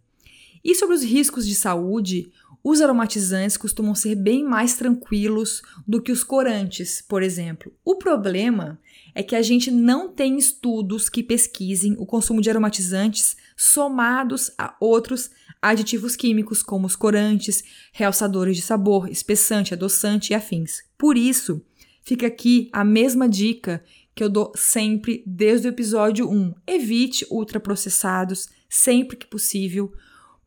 E 0.65 0.75
sobre 0.75 0.97
os 0.97 1.03
riscos 1.03 1.47
de 1.47 1.55
saúde, 1.55 2.31
os 2.63 2.81
aromatizantes 2.81 3.57
costumam 3.57 3.95
ser 3.95 4.15
bem 4.15 4.45
mais 4.45 4.75
tranquilos 4.77 5.63
do 5.87 6.03
que 6.03 6.13
os 6.13 6.23
corantes, 6.23 7.01
por 7.01 7.23
exemplo. 7.23 7.73
O 7.85 7.97
problema 7.97 8.79
é 9.15 9.23
que 9.23 9.37
a 9.37 9.43
gente 9.43 9.71
não 9.71 10.09
tem 10.09 10.39
estudos 10.39 11.09
que 11.09 11.23
pesquisem 11.23 11.95
o 11.99 12.07
consumo 12.07 12.41
de 12.41 12.49
aromatizantes 12.49 13.37
somados 13.57 14.51
a 14.57 14.75
outros 14.81 15.31
aditivos 15.61 16.17
químicos 16.17 16.63
como 16.63 16.87
os 16.87 16.97
corantes, 16.97 17.63
realçadores 17.93 18.57
de 18.57 18.63
sabor, 18.63 19.09
espessante, 19.09 19.75
adoçante 19.75 20.33
e 20.33 20.35
afins. 20.35 20.83
Por 20.99 21.17
isso, 21.17 21.65
fica 22.03 22.27
aqui 22.27 22.69
a 22.73 22.85
mesma 22.85 23.29
dica 23.29 23.85
que 24.15 24.23
eu 24.25 24.29
dou 24.29 24.53
sempre 24.57 25.23
desde 25.27 25.69
o 25.69 25.71
episódio 25.71 26.29
1. 26.29 26.55
Evite 26.67 27.27
ultraprocessados 27.31 28.49
sempre 28.69 29.17
que 29.17 29.27
possível, 29.27 29.93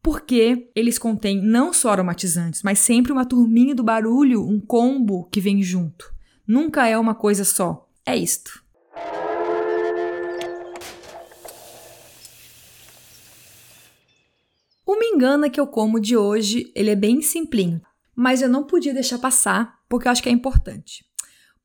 porque 0.01 0.69
eles 0.75 0.99
contêm 0.99 1.41
não 1.41 1.73
só 1.73 1.91
aromatizantes, 1.91 2.62
mas 2.62 2.80
sempre 2.80 3.12
uma 3.12 3.25
turminha 3.25 3.73
do 3.73 3.84
barulho, 3.84 4.45
um 4.45 4.60
combo 4.60 5.28
que 5.32 5.41
vem 5.41 5.63
junto. 5.63 6.13
Nunca 6.47 6.88
é 6.88 6.97
uma 6.97 7.15
coisa 7.15 7.43
só. 7.43 7.85
É 8.06 8.15
isto. 8.15 8.63
O 14.86 15.00
me 15.00 15.08
engana 15.08 15.50
que 15.50 15.60
eu 15.60 15.65
como 15.65 16.00
de 16.00 16.15
hoje, 16.15 16.72
ele 16.76 16.91
é 16.91 16.96
bem 16.96 17.20
simplinho, 17.24 17.82
mas 18.15 18.44
eu 18.44 18.48
não 18.48 18.63
podia 18.63 18.94
deixar 18.94 19.18
passar 19.18 19.80
porque 19.89 20.08
eu 20.08 20.12
acho 20.12 20.22
que 20.22 20.30
é 20.30 20.32
importante. 20.32 21.04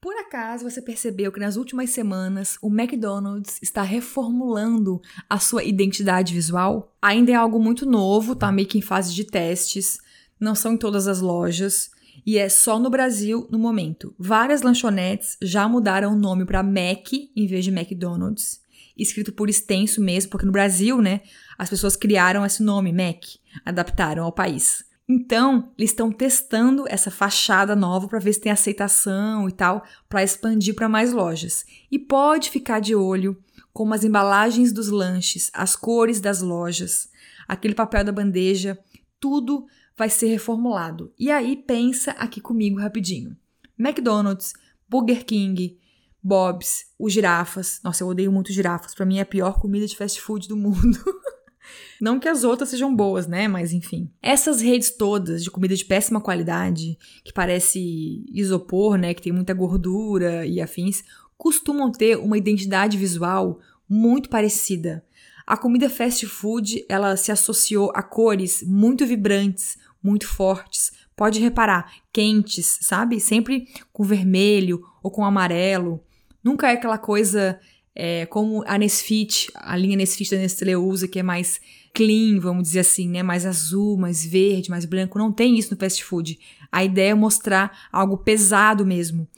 Por 0.01 0.17
acaso 0.17 0.65
você 0.65 0.81
percebeu 0.81 1.31
que 1.31 1.39
nas 1.39 1.57
últimas 1.57 1.91
semanas 1.91 2.57
o 2.63 2.69
McDonald's 2.69 3.59
está 3.61 3.83
reformulando 3.83 4.99
a 5.29 5.39
sua 5.39 5.63
identidade 5.63 6.33
visual? 6.33 6.97
Ainda 7.03 7.33
é 7.33 7.35
algo 7.35 7.61
muito 7.61 7.85
novo, 7.85 8.35
tá 8.35 8.51
meio 8.51 8.67
que 8.67 8.79
em 8.79 8.83
fase 8.83 9.15
de 9.15 9.25
testes, 9.25 9.99
não 10.41 10.55
são 10.55 10.73
em 10.73 10.79
todas 10.79 11.07
as 11.07 11.21
lojas 11.21 11.91
e 12.27 12.39
é 12.39 12.49
só 12.49 12.79
no 12.79 12.91
Brasil 12.91 13.47
no 13.51 13.59
momento. 13.59 14.15
Várias 14.19 14.63
lanchonetes 14.63 15.37
já 15.43 15.69
mudaram 15.69 16.13
o 16.13 16.19
nome 16.19 16.45
para 16.45 16.63
Mac 16.63 17.13
em 17.13 17.47
vez 17.47 17.65
de 17.65 17.71
McDonald's 17.71 18.61
escrito 19.03 19.33
por 19.33 19.49
extenso 19.49 20.01
mesmo, 20.01 20.31
porque 20.31 20.47
no 20.47 20.53
Brasil, 20.53 21.01
né, 21.01 21.23
as 21.57 21.71
pessoas 21.71 21.97
criaram 21.97 22.45
esse 22.45 22.63
nome, 22.63 22.93
Mac, 22.93 23.25
adaptaram 23.65 24.25
ao 24.25 24.33
país. 24.33 24.85
Então, 25.09 25.73
eles 25.77 25.91
estão 25.91 26.13
testando 26.13 26.85
essa 26.89 27.11
fachada 27.11 27.75
nova 27.75 28.07
para 28.07 28.21
ver 28.21 28.33
se 28.33 28.41
tem 28.41 28.53
aceitação 28.53 29.49
e 29.49 29.53
tal, 29.53 29.83
para 30.09 30.23
expandir 30.23 30.75
para 30.75 30.89
mais 30.89 31.13
lojas. 31.13 31.65
E 31.91 31.99
pode 31.99 32.49
ficar 32.51 32.79
de 32.79 32.95
olho 32.95 33.37
como 33.73 33.95
as 33.95 34.05
embalagens 34.05 34.73
dos 34.73 34.89
lanches, 34.89 35.51
as 35.53 35.75
cores 35.75 36.21
das 36.21 36.41
lojas, 36.41 37.09
aquele 37.49 37.75
papel 37.75 38.05
da 38.05 38.13
bandeja, 38.13 38.79
tudo 39.19 39.67
vai 40.01 40.09
ser 40.09 40.29
reformulado. 40.29 41.13
E 41.19 41.31
aí 41.31 41.55
pensa 41.55 42.13
aqui 42.13 42.41
comigo 42.41 42.81
rapidinho. 42.81 43.37
McDonald's, 43.79 44.55
Burger 44.89 45.27
King, 45.27 45.79
Bob's, 46.23 46.87
os 46.99 47.13
girafas. 47.13 47.83
Nossa, 47.85 48.03
eu 48.03 48.09
odeio 48.09 48.33
muito 48.33 48.51
girafas. 48.51 48.95
Para 48.95 49.05
mim 49.05 49.19
é 49.19 49.21
a 49.21 49.27
pior 49.27 49.61
comida 49.61 49.87
de 49.87 49.95
fast 49.95 50.19
food 50.19 50.49
do 50.49 50.57
mundo. 50.57 50.99
Não 52.01 52.19
que 52.19 52.31
as 52.31 52.45
outras 52.45 52.71
sejam 52.71 52.97
boas, 52.97 53.27
né? 53.27 53.47
Mas 53.47 53.75
enfim. 53.75 54.11
Essas 54.23 54.63
redes 54.63 54.91
todas 54.91 55.45
de 55.45 55.51
comida 55.51 55.77
de 55.77 55.85
péssima 55.85 56.19
qualidade, 56.19 56.99
que 57.23 57.31
parece 57.31 58.25
isopor, 58.33 58.97
né? 58.97 59.13
Que 59.13 59.21
tem 59.21 59.35
muita 59.35 59.53
gordura 59.53 60.47
e 60.47 60.63
afins, 60.63 61.05
costumam 61.37 61.93
ter 61.93 62.17
uma 62.17 62.39
identidade 62.39 62.97
visual 62.97 63.61
muito 63.87 64.31
parecida. 64.31 65.05
A 65.47 65.59
comida 65.59 65.91
fast 65.91 66.25
food, 66.27 66.87
ela 66.89 67.19
se 67.19 67.31
associou 67.31 67.93
a 67.95 68.03
cores 68.03 68.63
muito 68.63 69.05
vibrantes, 69.05 69.77
muito 70.03 70.27
fortes. 70.27 70.93
Pode 71.17 71.41
reparar, 71.41 71.93
quentes, 72.13 72.79
sabe? 72.83 73.21
Sempre 73.21 73.67
com 73.93 74.05
vermelho 74.05 74.81
ou 75.03 75.11
com 75.11 75.25
amarelo. 75.25 76.03
Nunca 76.43 76.71
é 76.71 76.73
aquela 76.73 76.99
coisa 76.99 77.61
é, 77.95 78.25
como 78.27 78.65
a 78.67 78.79
Nesfit, 78.79 79.51
a 79.55 79.77
linha 79.77 79.97
Nesfit 79.97 80.31
da 80.31 80.39
Nestlé 80.39 80.77
usa, 80.77 81.09
que 81.09 81.19
é 81.19 81.23
mais 81.23 81.61
clean, 81.95 82.39
vamos 82.41 82.65
dizer 82.65 82.81
assim, 82.81 83.09
né? 83.09 83.23
Mais 83.23 83.45
azul, 83.45 83.99
mais 83.99 84.25
verde, 84.25 84.71
mais 84.71 84.85
branco. 84.85 85.19
Não 85.19 85.33
tem 85.33 85.59
isso 85.59 85.75
no 85.75 85.81
fast 85.81 86.03
food. 86.05 86.39
A 86.71 86.85
ideia 86.85 87.11
é 87.11 87.15
mostrar 87.15 87.89
algo 87.93 88.19
pesado 88.19 88.87
mesmo. 88.87 89.29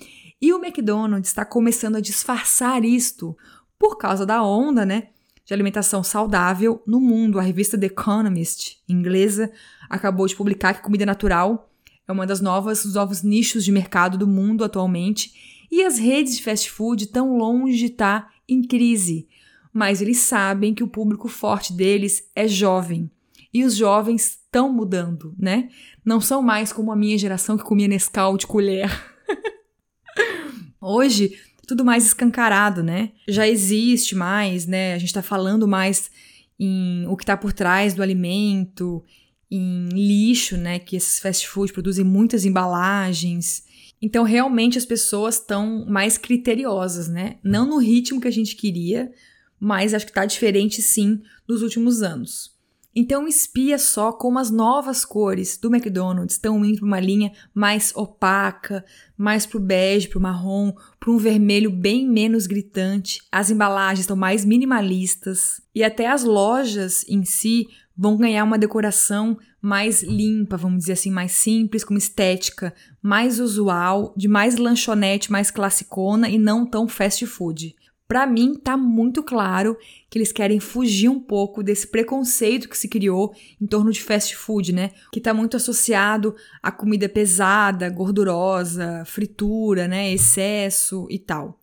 E 0.40 0.52
o 0.52 0.62
McDonald's 0.62 1.30
está 1.30 1.44
começando 1.44 1.96
a 1.96 2.00
disfarçar 2.00 2.84
isto 2.84 3.36
por 3.78 3.96
causa 3.96 4.26
da 4.26 4.42
onda, 4.42 4.84
né? 4.84 5.08
De 5.44 5.54
alimentação 5.54 6.04
saudável 6.04 6.82
no 6.86 7.00
mundo. 7.00 7.38
A 7.38 7.42
revista 7.42 7.78
The 7.78 7.86
Economist, 7.86 8.78
inglesa, 8.88 9.50
acabou 9.92 10.26
de 10.26 10.34
publicar 10.34 10.72
que 10.72 10.82
comida 10.82 11.04
natural 11.04 11.70
é 12.08 12.12
uma 12.12 12.26
das 12.26 12.40
novas, 12.40 12.82
dos 12.82 12.94
novos 12.94 13.22
nichos 13.22 13.62
de 13.62 13.70
mercado 13.70 14.16
do 14.16 14.26
mundo 14.26 14.64
atualmente 14.64 15.66
e 15.70 15.82
as 15.84 15.98
redes 15.98 16.36
de 16.36 16.42
fast 16.42 16.70
food 16.70 17.04
estão 17.04 17.36
longe 17.36 17.90
tá 17.90 18.30
em 18.48 18.62
crise, 18.62 19.28
mas 19.72 20.00
eles 20.00 20.18
sabem 20.18 20.74
que 20.74 20.82
o 20.82 20.88
público 20.88 21.28
forte 21.28 21.72
deles 21.72 22.28
é 22.34 22.48
jovem. 22.48 23.10
E 23.54 23.64
os 23.64 23.76
jovens 23.76 24.30
estão 24.30 24.72
mudando, 24.72 25.34
né? 25.38 25.68
Não 26.02 26.20
são 26.20 26.42
mais 26.42 26.72
como 26.72 26.90
a 26.90 26.96
minha 26.96 27.18
geração 27.18 27.58
que 27.58 27.64
comia 27.64 27.86
Nescau 27.86 28.38
de 28.38 28.46
colher. 28.46 28.90
Hoje, 30.80 31.38
tudo 31.66 31.84
mais 31.84 32.06
escancarado, 32.06 32.82
né? 32.82 33.12
Já 33.28 33.46
existe 33.46 34.14
mais, 34.14 34.66
né? 34.66 34.94
A 34.94 34.98
gente 34.98 35.08
está 35.08 35.22
falando 35.22 35.68
mais 35.68 36.10
em 36.58 37.06
o 37.06 37.16
que 37.16 37.24
está 37.24 37.36
por 37.36 37.52
trás 37.52 37.94
do 37.94 38.02
alimento, 38.02 39.02
em 39.54 39.88
lixo, 39.88 40.56
né? 40.56 40.78
Que 40.78 40.96
esses 40.96 41.18
fast 41.18 41.46
food 41.46 41.72
produzem 41.72 42.04
muitas 42.04 42.46
embalagens. 42.46 43.64
Então, 44.00 44.24
realmente, 44.24 44.78
as 44.78 44.86
pessoas 44.86 45.34
estão 45.34 45.84
mais 45.86 46.16
criteriosas, 46.16 47.08
né? 47.08 47.36
Não 47.44 47.66
no 47.66 47.76
ritmo 47.76 48.20
que 48.20 48.28
a 48.28 48.32
gente 48.32 48.56
queria, 48.56 49.12
mas 49.60 49.92
acho 49.92 50.06
que 50.06 50.10
está 50.10 50.24
diferente 50.24 50.80
sim 50.80 51.20
nos 51.46 51.60
últimos 51.62 52.02
anos. 52.02 52.52
Então, 52.94 53.26
espia 53.26 53.78
só 53.78 54.12
como 54.12 54.38
as 54.38 54.50
novas 54.50 55.04
cores 55.04 55.56
do 55.56 55.74
McDonald's 55.74 56.34
estão 56.34 56.62
indo 56.64 56.78
para 56.78 56.86
uma 56.86 57.00
linha 57.00 57.32
mais 57.54 57.90
opaca, 57.94 58.84
mais 59.16 59.46
para 59.46 59.58
o 59.58 59.62
bege, 59.62 60.08
para 60.08 60.18
o 60.18 60.22
marrom, 60.22 60.72
para 61.00 61.10
um 61.10 61.16
vermelho 61.16 61.70
bem 61.70 62.06
menos 62.06 62.46
gritante. 62.46 63.22
As 63.30 63.50
embalagens 63.50 64.00
estão 64.00 64.16
mais 64.16 64.44
minimalistas 64.44 65.62
e 65.74 65.82
até 65.82 66.06
as 66.06 66.22
lojas 66.22 67.02
em 67.08 67.24
si 67.24 67.66
vão 67.96 68.16
ganhar 68.16 68.44
uma 68.44 68.58
decoração 68.58 69.38
mais 69.60 70.02
limpa, 70.02 70.56
vamos 70.56 70.80
dizer 70.80 70.92
assim, 70.92 71.10
mais 71.10 71.32
simples, 71.32 71.84
com 71.84 71.96
estética 71.96 72.74
mais 73.00 73.40
usual, 73.40 74.14
de 74.16 74.28
mais 74.28 74.56
lanchonete, 74.56 75.30
mais 75.30 75.50
classicona 75.50 76.28
e 76.28 76.38
não 76.38 76.64
tão 76.64 76.86
fast 76.88 77.26
food. 77.26 77.74
Para 78.12 78.26
mim, 78.26 78.54
tá 78.54 78.76
muito 78.76 79.22
claro 79.22 79.76
que 80.10 80.18
eles 80.18 80.30
querem 80.30 80.60
fugir 80.60 81.08
um 81.08 81.18
pouco 81.18 81.62
desse 81.62 81.86
preconceito 81.86 82.68
que 82.68 82.76
se 82.76 82.86
criou 82.86 83.34
em 83.58 83.66
torno 83.66 83.90
de 83.90 84.02
fast 84.02 84.36
food, 84.36 84.70
né? 84.70 84.90
Que 85.10 85.20
tá 85.20 85.32
muito 85.32 85.56
associado 85.56 86.34
à 86.62 86.70
comida 86.70 87.08
pesada, 87.08 87.88
gordurosa, 87.88 89.02
fritura, 89.06 89.88
né? 89.88 90.12
Excesso 90.12 91.06
e 91.08 91.18
tal. 91.18 91.58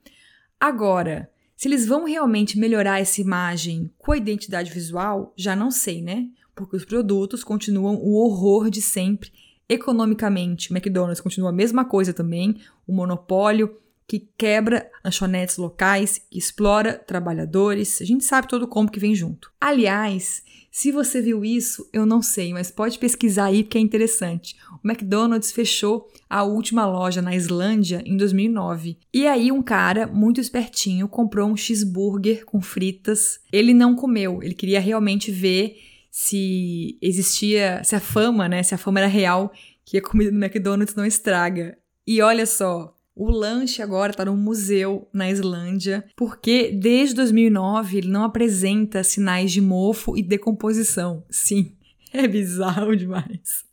Agora, 0.59 1.29
se 1.59 1.67
eles 1.67 1.85
vão 1.85 2.05
realmente 2.05 2.57
melhorar 2.57 3.01
essa 3.01 3.19
imagem 3.19 3.91
com 3.97 4.13
a 4.13 4.17
identidade 4.17 4.71
visual, 4.71 5.33
já 5.35 5.57
não 5.57 5.69
sei, 5.69 6.01
né? 6.01 6.25
Porque 6.55 6.77
os 6.77 6.85
produtos 6.85 7.43
continuam 7.43 7.95
o 7.95 8.13
horror 8.13 8.69
de 8.69 8.81
sempre. 8.81 9.29
Economicamente, 9.67 10.71
McDonald's 10.71 11.19
continua 11.19 11.49
a 11.49 11.53
mesma 11.53 11.83
coisa 11.83 12.13
também, 12.13 12.61
o 12.87 12.93
monopólio 12.93 13.77
que 14.09 14.27
quebra 14.35 14.89
lanchonetes 15.05 15.57
locais, 15.57 16.19
que 16.31 16.39
explora 16.39 16.93
trabalhadores. 16.93 18.01
A 18.01 18.05
gente 18.05 18.25
sabe 18.25 18.47
todo 18.47 18.63
o 18.63 18.67
combo 18.67 18.91
que 18.91 18.99
vem 18.99 19.13
junto. 19.13 19.51
Aliás, 19.61 20.41
se 20.71 20.91
você 20.91 21.21
viu 21.21 21.45
isso, 21.45 21.87
eu 21.93 22.07
não 22.07 22.19
sei, 22.19 22.51
mas 22.51 22.71
pode 22.71 22.97
pesquisar 22.97 23.45
aí 23.45 23.63
porque 23.63 23.77
é 23.77 23.81
interessante. 23.81 24.55
O 24.83 24.87
McDonald's 24.87 25.51
fechou 25.51 26.11
a 26.27 26.41
última 26.41 26.87
loja 26.87 27.21
na 27.21 27.35
Islândia 27.35 28.01
em 28.03 28.17
2009. 28.17 28.97
E 29.13 29.27
aí 29.27 29.51
um 29.51 29.61
cara 29.61 30.07
muito 30.07 30.41
espertinho 30.41 31.07
comprou 31.07 31.47
um 31.47 31.55
cheeseburger 31.55 32.45
com 32.45 32.59
fritas. 32.59 33.39
Ele 33.53 33.75
não 33.75 33.95
comeu, 33.95 34.41
ele 34.41 34.55
queria 34.55 34.79
realmente 34.79 35.31
ver 35.31 35.77
se 36.09 36.97
existia, 36.99 37.83
se 37.83 37.95
a 37.95 37.99
fama, 37.99 38.49
né, 38.49 38.63
se 38.63 38.73
a 38.73 38.77
fama 38.77 39.01
era 39.01 39.07
real, 39.07 39.53
que 39.85 39.99
a 39.99 40.01
comida 40.01 40.31
do 40.31 40.43
McDonald's 40.43 40.95
não 40.95 41.05
estraga. 41.05 41.77
E 42.07 42.23
olha 42.23 42.47
só, 42.47 42.95
o 43.19 43.29
lanche 43.29 43.81
agora 43.81 44.11
está 44.11 44.23
no 44.23 44.37
museu 44.37 45.09
na 45.11 45.29
Islândia, 45.29 46.05
porque 46.15 46.71
desde 46.71 47.15
2009 47.15 47.97
ele 47.97 48.07
não 48.07 48.23
apresenta 48.23 49.03
sinais 49.03 49.51
de 49.51 49.59
mofo 49.59 50.17
e 50.17 50.23
decomposição. 50.23 51.25
Sim, 51.29 51.75
é 52.13 52.25
bizarro 52.25 52.95
demais. 52.95 53.65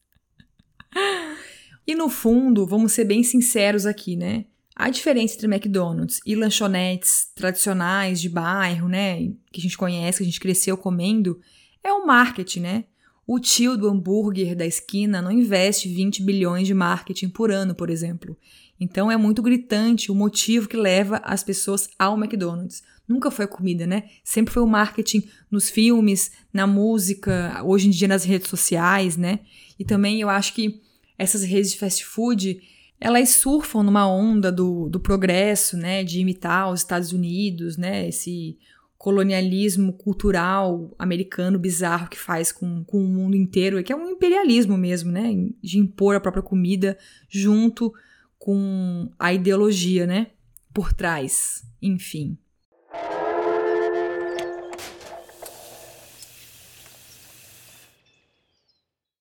E 1.86 1.94
no 1.94 2.08
fundo, 2.08 2.66
vamos 2.66 2.90
ser 2.90 3.04
bem 3.04 3.22
sinceros 3.22 3.86
aqui, 3.86 4.16
né? 4.16 4.46
A 4.74 4.90
diferença 4.90 5.36
entre 5.36 5.46
McDonald's 5.46 6.18
e 6.26 6.34
lanchonetes 6.34 7.30
tradicionais 7.32 8.20
de 8.20 8.28
bairro, 8.28 8.88
né, 8.88 9.28
que 9.52 9.60
a 9.60 9.62
gente 9.62 9.78
conhece, 9.78 10.18
que 10.18 10.24
a 10.24 10.26
gente 10.26 10.40
cresceu 10.40 10.76
comendo, 10.76 11.40
é 11.84 11.92
o 11.92 12.04
marketing, 12.04 12.60
né? 12.60 12.84
O 13.24 13.38
tio 13.38 13.76
do 13.76 13.88
hambúrguer 13.88 14.56
da 14.56 14.66
esquina 14.66 15.22
não 15.22 15.30
investe 15.30 15.88
20 15.88 16.22
bilhões 16.22 16.66
de 16.66 16.74
marketing 16.74 17.28
por 17.28 17.52
ano, 17.52 17.76
por 17.76 17.90
exemplo. 17.90 18.36
Então 18.80 19.10
é 19.10 19.16
muito 19.16 19.42
gritante 19.42 20.10
o 20.12 20.14
motivo 20.14 20.68
que 20.68 20.76
leva 20.76 21.20
as 21.24 21.42
pessoas 21.42 21.88
ao 21.98 22.16
McDonald's. 22.16 22.82
Nunca 23.08 23.30
foi 23.30 23.44
a 23.44 23.48
comida, 23.48 23.86
né? 23.86 24.04
Sempre 24.24 24.52
foi 24.52 24.62
o 24.62 24.66
marketing 24.66 25.22
nos 25.50 25.70
filmes, 25.70 26.32
na 26.52 26.66
música, 26.66 27.62
hoje 27.64 27.86
em 27.86 27.90
dia 27.90 28.08
nas 28.08 28.24
redes 28.24 28.48
sociais, 28.48 29.16
né? 29.16 29.40
E 29.78 29.84
também 29.84 30.20
eu 30.20 30.28
acho 30.28 30.52
que 30.54 30.80
essas 31.16 31.42
redes 31.42 31.72
de 31.72 31.78
fast 31.78 32.04
food, 32.04 32.60
elas 33.00 33.30
surfam 33.30 33.82
numa 33.82 34.08
onda 34.08 34.50
do, 34.50 34.88
do 34.88 34.98
progresso, 34.98 35.76
né? 35.76 36.02
De 36.02 36.20
imitar 36.20 36.70
os 36.70 36.80
Estados 36.80 37.12
Unidos, 37.12 37.76
né? 37.76 38.08
Esse 38.08 38.58
colonialismo 38.98 39.92
cultural 39.92 40.92
americano 40.98 41.58
bizarro 41.60 42.08
que 42.08 42.18
faz 42.18 42.50
com, 42.50 42.82
com 42.84 43.04
o 43.04 43.08
mundo 43.08 43.36
inteiro, 43.36 43.82
que 43.84 43.92
é 43.92 43.96
um 43.96 44.10
imperialismo 44.10 44.76
mesmo, 44.76 45.12
né? 45.12 45.32
De 45.62 45.78
impor 45.78 46.16
a 46.16 46.20
própria 46.20 46.42
comida 46.42 46.98
junto 47.28 47.92
com 48.38 49.10
a 49.18 49.32
ideologia, 49.32 50.06
né? 50.06 50.28
Por 50.72 50.92
trás, 50.92 51.62
enfim. 51.80 52.38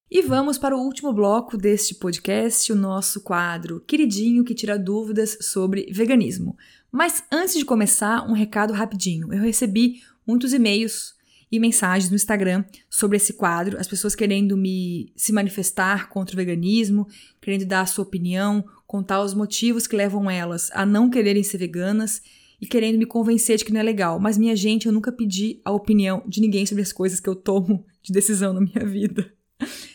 E 0.09 0.21
vamos 0.21 0.57
para 0.57 0.77
o 0.77 0.79
último 0.79 1.11
bloco 1.11 1.57
deste 1.57 1.93
podcast, 1.95 2.71
o 2.71 2.75
nosso 2.75 3.19
quadro 3.21 3.81
queridinho 3.81 4.45
que 4.45 4.55
tira 4.55 4.79
dúvidas 4.79 5.37
sobre 5.41 5.91
veganismo. 5.91 6.55
Mas 6.89 7.21
antes 7.29 7.55
de 7.55 7.65
começar, 7.65 8.25
um 8.25 8.31
recado 8.31 8.71
rapidinho. 8.71 9.33
Eu 9.33 9.41
recebi 9.41 10.01
muitos 10.25 10.53
e-mails 10.53 11.15
e 11.51 11.59
mensagens 11.59 12.09
no 12.09 12.15
Instagram 12.15 12.63
sobre 12.89 13.17
esse 13.17 13.33
quadro, 13.33 13.77
as 13.77 13.87
pessoas 13.87 14.15
querendo 14.15 14.55
me 14.55 15.11
se 15.17 15.33
manifestar 15.33 16.07
contra 16.07 16.33
o 16.33 16.37
veganismo, 16.37 17.07
querendo 17.41 17.65
dar 17.65 17.81
a 17.81 17.85
sua 17.85 18.05
opinião, 18.05 18.63
contar 18.87 19.21
os 19.21 19.33
motivos 19.33 19.87
que 19.87 19.95
levam 19.95 20.29
elas 20.29 20.69
a 20.73 20.85
não 20.85 21.09
quererem 21.09 21.43
ser 21.43 21.57
veganas 21.57 22.21
e 22.61 22.65
querendo 22.65 22.97
me 22.97 23.05
convencer 23.05 23.57
de 23.57 23.65
que 23.65 23.73
não 23.73 23.79
é 23.79 23.83
legal. 23.83 24.19
Mas 24.19 24.37
minha 24.37 24.55
gente, 24.55 24.85
eu 24.85 24.93
nunca 24.93 25.11
pedi 25.11 25.59
a 25.63 25.71
opinião 25.71 26.23
de 26.27 26.41
ninguém 26.41 26.65
sobre 26.65 26.81
as 26.81 26.93
coisas 26.93 27.19
que 27.19 27.29
eu 27.29 27.35
tomo 27.35 27.85
de 28.01 28.13
decisão 28.13 28.53
na 28.53 28.61
minha 28.61 28.85
vida. 28.85 29.31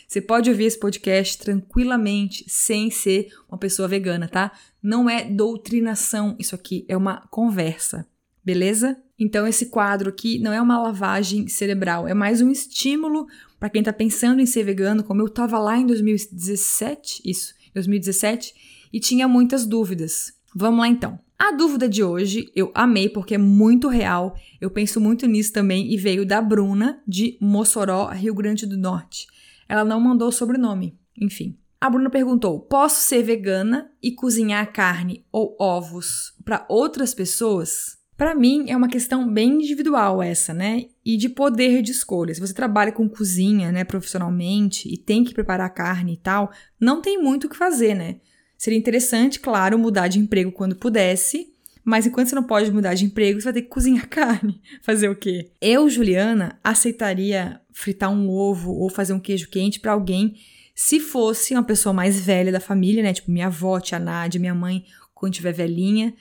Você 0.06 0.20
pode 0.20 0.50
ouvir 0.50 0.64
esse 0.64 0.78
podcast 0.78 1.38
tranquilamente, 1.38 2.44
sem 2.48 2.90
ser 2.90 3.28
uma 3.48 3.58
pessoa 3.58 3.86
vegana, 3.86 4.28
tá? 4.28 4.50
Não 4.82 5.08
é 5.08 5.24
doutrinação 5.24 6.34
isso 6.38 6.54
aqui, 6.54 6.84
é 6.88 6.96
uma 6.96 7.20
conversa, 7.28 8.06
beleza? 8.44 8.96
Então, 9.18 9.46
esse 9.46 9.66
quadro 9.66 10.08
aqui 10.08 10.38
não 10.38 10.52
é 10.52 10.60
uma 10.60 10.82
lavagem 10.82 11.46
cerebral, 11.46 12.08
é 12.08 12.14
mais 12.14 12.40
um 12.40 12.50
estímulo 12.50 13.26
para 13.58 13.68
quem 13.68 13.82
tá 13.82 13.92
pensando 13.92 14.40
em 14.40 14.46
ser 14.46 14.64
vegano, 14.64 15.04
como 15.04 15.20
eu 15.22 15.28
tava 15.28 15.58
lá 15.58 15.76
em 15.76 15.86
2017, 15.86 17.22
isso, 17.24 17.54
2017, 17.74 18.54
e 18.92 19.00
tinha 19.00 19.28
muitas 19.28 19.66
dúvidas. 19.66 20.32
Vamos 20.54 20.80
lá 20.80 20.88
então. 20.88 21.18
A 21.38 21.52
dúvida 21.52 21.88
de 21.88 22.02
hoje 22.04 22.50
eu 22.54 22.70
amei 22.74 23.08
porque 23.08 23.34
é 23.34 23.38
muito 23.38 23.88
real. 23.88 24.36
Eu 24.60 24.70
penso 24.70 25.00
muito 25.00 25.26
nisso 25.26 25.52
também 25.52 25.90
e 25.92 25.96
veio 25.96 26.26
da 26.26 26.40
Bruna 26.42 27.00
de 27.08 27.38
Mossoró, 27.40 28.08
Rio 28.08 28.34
Grande 28.34 28.66
do 28.66 28.76
Norte. 28.76 29.26
Ela 29.68 29.84
não 29.84 30.00
mandou 30.00 30.30
sobrenome, 30.30 30.98
enfim. 31.18 31.56
A 31.80 31.88
Bruna 31.88 32.10
perguntou: 32.10 32.60
posso 32.60 33.00
ser 33.00 33.22
vegana 33.22 33.90
e 34.02 34.12
cozinhar 34.12 34.70
carne 34.70 35.24
ou 35.32 35.56
ovos 35.58 36.34
para 36.44 36.66
outras 36.68 37.14
pessoas? 37.14 37.98
Para 38.18 38.34
mim 38.34 38.66
é 38.68 38.76
uma 38.76 38.86
questão 38.86 39.26
bem 39.32 39.54
individual 39.54 40.22
essa, 40.22 40.52
né? 40.52 40.88
E 41.02 41.16
de 41.16 41.30
poder 41.30 41.80
de 41.80 41.90
escolha. 41.90 42.34
Se 42.34 42.40
você 42.40 42.52
trabalha 42.52 42.92
com 42.92 43.08
cozinha, 43.08 43.72
né, 43.72 43.82
profissionalmente 43.82 44.92
e 44.92 44.98
tem 44.98 45.24
que 45.24 45.32
preparar 45.32 45.72
carne 45.72 46.12
e 46.12 46.16
tal, 46.18 46.52
não 46.78 47.00
tem 47.00 47.22
muito 47.22 47.46
o 47.46 47.48
que 47.48 47.56
fazer, 47.56 47.94
né? 47.94 48.20
Seria 48.60 48.78
interessante, 48.78 49.40
claro, 49.40 49.78
mudar 49.78 50.06
de 50.06 50.18
emprego 50.18 50.52
quando 50.52 50.76
pudesse, 50.76 51.50
mas 51.82 52.06
enquanto 52.06 52.28
você 52.28 52.34
não 52.34 52.42
pode 52.42 52.70
mudar 52.70 52.92
de 52.92 53.06
emprego, 53.06 53.40
você 53.40 53.44
vai 53.44 53.54
ter 53.54 53.62
que 53.62 53.68
cozinhar 53.68 54.06
carne. 54.10 54.60
Fazer 54.82 55.08
o 55.08 55.16
quê? 55.16 55.50
Eu, 55.62 55.88
Juliana, 55.88 56.60
aceitaria 56.62 57.58
fritar 57.72 58.12
um 58.12 58.28
ovo 58.28 58.70
ou 58.72 58.90
fazer 58.90 59.14
um 59.14 59.18
queijo 59.18 59.48
quente 59.48 59.80
para 59.80 59.92
alguém 59.92 60.34
se 60.74 61.00
fosse 61.00 61.54
uma 61.54 61.62
pessoa 61.62 61.94
mais 61.94 62.20
velha 62.20 62.52
da 62.52 62.60
família, 62.60 63.02
né? 63.02 63.14
Tipo 63.14 63.30
minha 63.30 63.46
avó, 63.46 63.80
tia 63.80 63.98
Nádia, 63.98 64.38
minha 64.38 64.54
mãe, 64.54 64.84
quando 65.14 65.32
tiver 65.32 65.52
velhinha. 65.52 66.12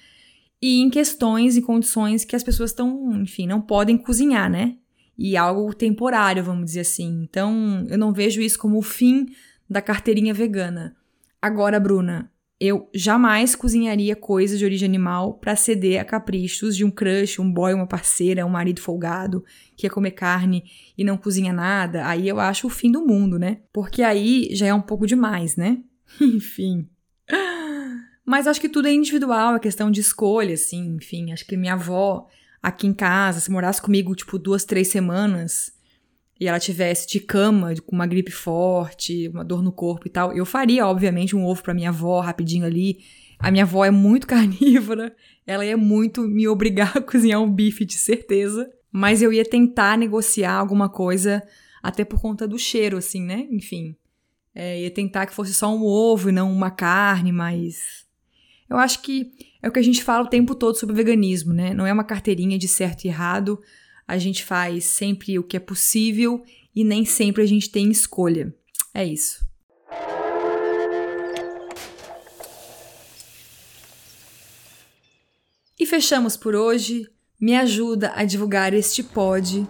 E 0.61 0.79
em 0.79 0.89
questões 0.89 1.57
e 1.57 1.61
condições 1.61 2.23
que 2.23 2.37
as 2.37 2.43
pessoas 2.43 2.69
estão, 2.69 3.21
enfim, 3.21 3.47
não 3.47 3.59
podem 3.59 3.97
cozinhar, 3.97 4.49
né? 4.49 4.77
E 5.17 5.35
algo 5.35 5.73
temporário, 5.73 6.41
vamos 6.41 6.67
dizer 6.67 6.81
assim. 6.81 7.21
Então, 7.21 7.85
eu 7.89 7.97
não 7.97 8.13
vejo 8.13 8.41
isso 8.41 8.57
como 8.57 8.77
o 8.77 8.81
fim 8.81 9.25
da 9.69 9.81
carteirinha 9.81 10.33
vegana. 10.33 10.95
Agora, 11.41 11.79
Bruna, 11.79 12.31
eu 12.59 12.89
jamais 12.93 13.55
cozinharia 13.55 14.15
coisas 14.15 14.59
de 14.59 14.65
origem 14.65 14.85
animal 14.85 15.35
para 15.35 15.55
ceder 15.55 16.01
a 16.01 16.03
caprichos 16.03 16.75
de 16.75 16.83
um 16.83 16.91
crush, 16.91 17.39
um 17.39 17.49
boy, 17.49 17.73
uma 17.73 17.87
parceira, 17.87 18.45
um 18.45 18.49
marido 18.49 18.81
folgado 18.81 19.45
que 19.77 19.83
quer 19.83 19.89
comer 19.89 20.11
carne 20.11 20.65
e 20.97 21.03
não 21.03 21.17
cozinha 21.17 21.53
nada. 21.53 22.05
Aí 22.05 22.27
eu 22.27 22.39
acho 22.39 22.67
o 22.67 22.69
fim 22.69 22.91
do 22.91 23.05
mundo, 23.05 23.39
né? 23.39 23.59
Porque 23.71 24.03
aí 24.03 24.49
já 24.51 24.67
é 24.67 24.73
um 24.73 24.81
pouco 24.81 25.07
demais, 25.07 25.55
né? 25.55 25.77
enfim. 26.19 26.89
Mas 28.25 28.45
acho 28.45 28.59
que 28.59 28.69
tudo 28.69 28.89
é 28.89 28.91
individual, 28.91 29.55
é 29.55 29.59
questão 29.59 29.89
de 29.89 30.01
escolha, 30.01 30.53
assim, 30.53 30.97
enfim. 30.97 31.31
Acho 31.31 31.45
que 31.45 31.55
minha 31.55 31.73
avó 31.73 32.27
aqui 32.61 32.85
em 32.85 32.93
casa, 32.93 33.39
se 33.39 33.49
morasse 33.49 33.81
comigo, 33.81 34.13
tipo, 34.13 34.37
duas, 34.37 34.65
três 34.65 34.89
semanas, 34.89 35.71
e 36.39 36.47
ela 36.47 36.59
tivesse 36.59 37.05
de 37.07 37.19
cama, 37.19 37.73
com 37.85 37.95
uma 37.95 38.07
gripe 38.07 38.31
forte, 38.31 39.27
uma 39.27 39.43
dor 39.43 39.61
no 39.61 39.73
corpo 39.73 40.07
e 40.07 40.09
tal, 40.09 40.31
eu 40.31 40.45
faria, 40.45 40.87
obviamente, 40.87 41.35
um 41.35 41.45
ovo 41.45 41.61
para 41.61 41.73
minha 41.73 41.89
avó 41.89 42.21
rapidinho 42.21 42.65
ali. 42.65 42.99
A 43.37 43.51
minha 43.51 43.65
avó 43.65 43.83
é 43.83 43.91
muito 43.91 44.25
carnívora, 44.27 45.13
ela 45.45 45.65
ia 45.65 45.75
muito 45.75 46.21
me 46.21 46.47
obrigar 46.47 46.97
a 46.97 47.01
cozinhar 47.01 47.41
um 47.41 47.51
bife, 47.51 47.83
de 47.83 47.97
certeza. 47.97 48.69
Mas 48.91 49.21
eu 49.21 49.33
ia 49.33 49.43
tentar 49.43 49.97
negociar 49.97 50.53
alguma 50.53 50.87
coisa, 50.87 51.43
até 51.83 52.05
por 52.05 52.21
conta 52.21 52.47
do 52.47 52.57
cheiro, 52.57 52.97
assim, 52.97 53.21
né? 53.21 53.45
Enfim. 53.51 53.95
É, 54.55 54.81
ia 54.81 54.89
tentar 54.89 55.25
que 55.25 55.33
fosse 55.33 55.53
só 55.53 55.73
um 55.73 55.83
ovo 55.83 56.29
e 56.29 56.31
não 56.31 56.51
uma 56.51 56.71
carne, 56.71 57.31
mas. 57.31 58.07
Eu 58.69 58.77
acho 58.77 59.01
que 59.01 59.31
é 59.61 59.67
o 59.67 59.71
que 59.71 59.79
a 59.79 59.83
gente 59.83 60.03
fala 60.03 60.25
o 60.25 60.29
tempo 60.29 60.55
todo 60.55 60.75
sobre 60.75 60.95
veganismo, 60.95 61.53
né? 61.53 61.73
Não 61.73 61.85
é 61.85 61.93
uma 61.93 62.03
carteirinha 62.03 62.57
de 62.57 62.67
certo 62.67 63.05
e 63.05 63.07
errado 63.09 63.59
a 64.09 64.17
gente 64.17 64.43
faz 64.43 64.85
sempre 64.85 65.37
o 65.37 65.43
que 65.43 65.55
é 65.55 65.59
possível 65.59 66.43
e 66.75 66.83
nem 66.83 67.05
sempre 67.05 67.43
a 67.43 67.45
gente 67.45 67.69
tem 67.69 67.91
escolha. 67.91 68.51
É 68.91 69.05
isso. 69.05 69.47
E 75.79 75.85
fechamos 75.85 76.35
por 76.35 76.55
hoje. 76.55 77.07
Me 77.39 77.55
ajuda 77.55 78.11
a 78.15 78.25
divulgar 78.25 78.73
este 78.73 79.03
pod. 79.03 79.67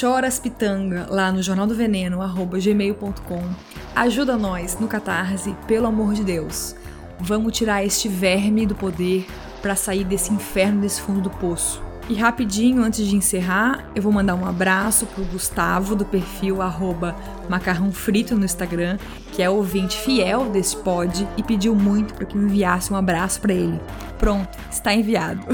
Chora 0.00 0.26
as 0.26 0.40
pitanga 0.40 1.06
lá 1.08 1.30
no 1.30 1.40
Jornal 1.40 1.68
do 1.68 1.74
Veneno, 1.76 2.18
gmail.com. 2.60 3.54
Ajuda 3.94 4.36
nós 4.36 4.80
no 4.80 4.88
Catarse, 4.88 5.54
pelo 5.68 5.86
amor 5.86 6.12
de 6.12 6.24
Deus. 6.24 6.74
Vamos 7.20 7.56
tirar 7.56 7.84
este 7.84 8.08
verme 8.08 8.66
do 8.66 8.74
poder 8.74 9.24
para 9.62 9.76
sair 9.76 10.02
desse 10.02 10.32
inferno, 10.32 10.80
desse 10.80 11.00
fundo 11.00 11.20
do 11.20 11.30
poço. 11.30 11.85
E 12.08 12.14
rapidinho, 12.14 12.84
antes 12.84 13.04
de 13.04 13.16
encerrar, 13.16 13.90
eu 13.92 14.00
vou 14.00 14.12
mandar 14.12 14.36
um 14.36 14.46
abraço 14.46 15.06
pro 15.06 15.24
Gustavo, 15.24 15.96
do 15.96 16.04
perfil 16.04 16.62
arroba 16.62 17.16
macarrão 17.48 17.90
frito 17.90 18.36
no 18.36 18.44
Instagram, 18.44 18.96
que 19.32 19.42
é 19.42 19.50
ouvinte 19.50 19.96
fiel 19.96 20.48
desse 20.50 20.76
pod 20.76 21.26
e 21.36 21.42
pediu 21.42 21.74
muito 21.74 22.14
para 22.14 22.24
que 22.24 22.36
eu 22.36 22.42
enviasse 22.42 22.92
um 22.92 22.96
abraço 22.96 23.40
para 23.40 23.52
ele. 23.52 23.80
Pronto, 24.18 24.56
está 24.70 24.94
enviado. 24.94 25.44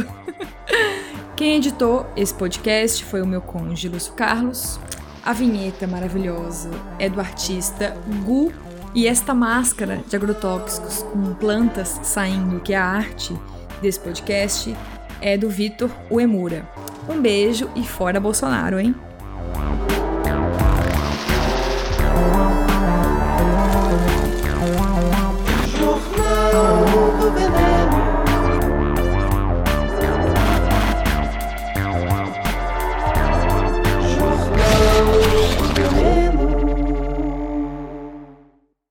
Quem 1.35 1.57
editou 1.57 2.07
esse 2.15 2.35
podcast 2.35 3.03
foi 3.03 3.23
o 3.23 3.27
meu 3.27 3.41
cônjuge 3.41 3.89
Lúcio 3.89 4.13
Carlos. 4.13 4.79
A 5.25 5.33
vinheta 5.33 5.87
maravilhosa 5.87 6.71
é 6.99 7.09
do 7.09 7.19
artista 7.19 7.97
Gu 8.25 8.53
e 8.95 9.07
esta 9.07 9.33
máscara 9.33 10.03
de 10.07 10.15
agrotóxicos 10.15 11.03
com 11.05 11.35
plantas 11.35 11.99
saindo, 12.03 12.61
que 12.61 12.75
é 12.75 12.77
a 12.77 12.85
arte 12.85 13.35
desse 13.81 13.99
podcast, 13.99 14.77
é 15.23 15.39
do 15.39 15.49
Vitor 15.49 15.91
Uemura. 16.11 16.69
Um 17.09 17.21
beijo 17.21 17.71
e 17.75 17.83
fora 17.83 18.21
Bolsonaro, 18.21 18.79
hein? 18.79 18.95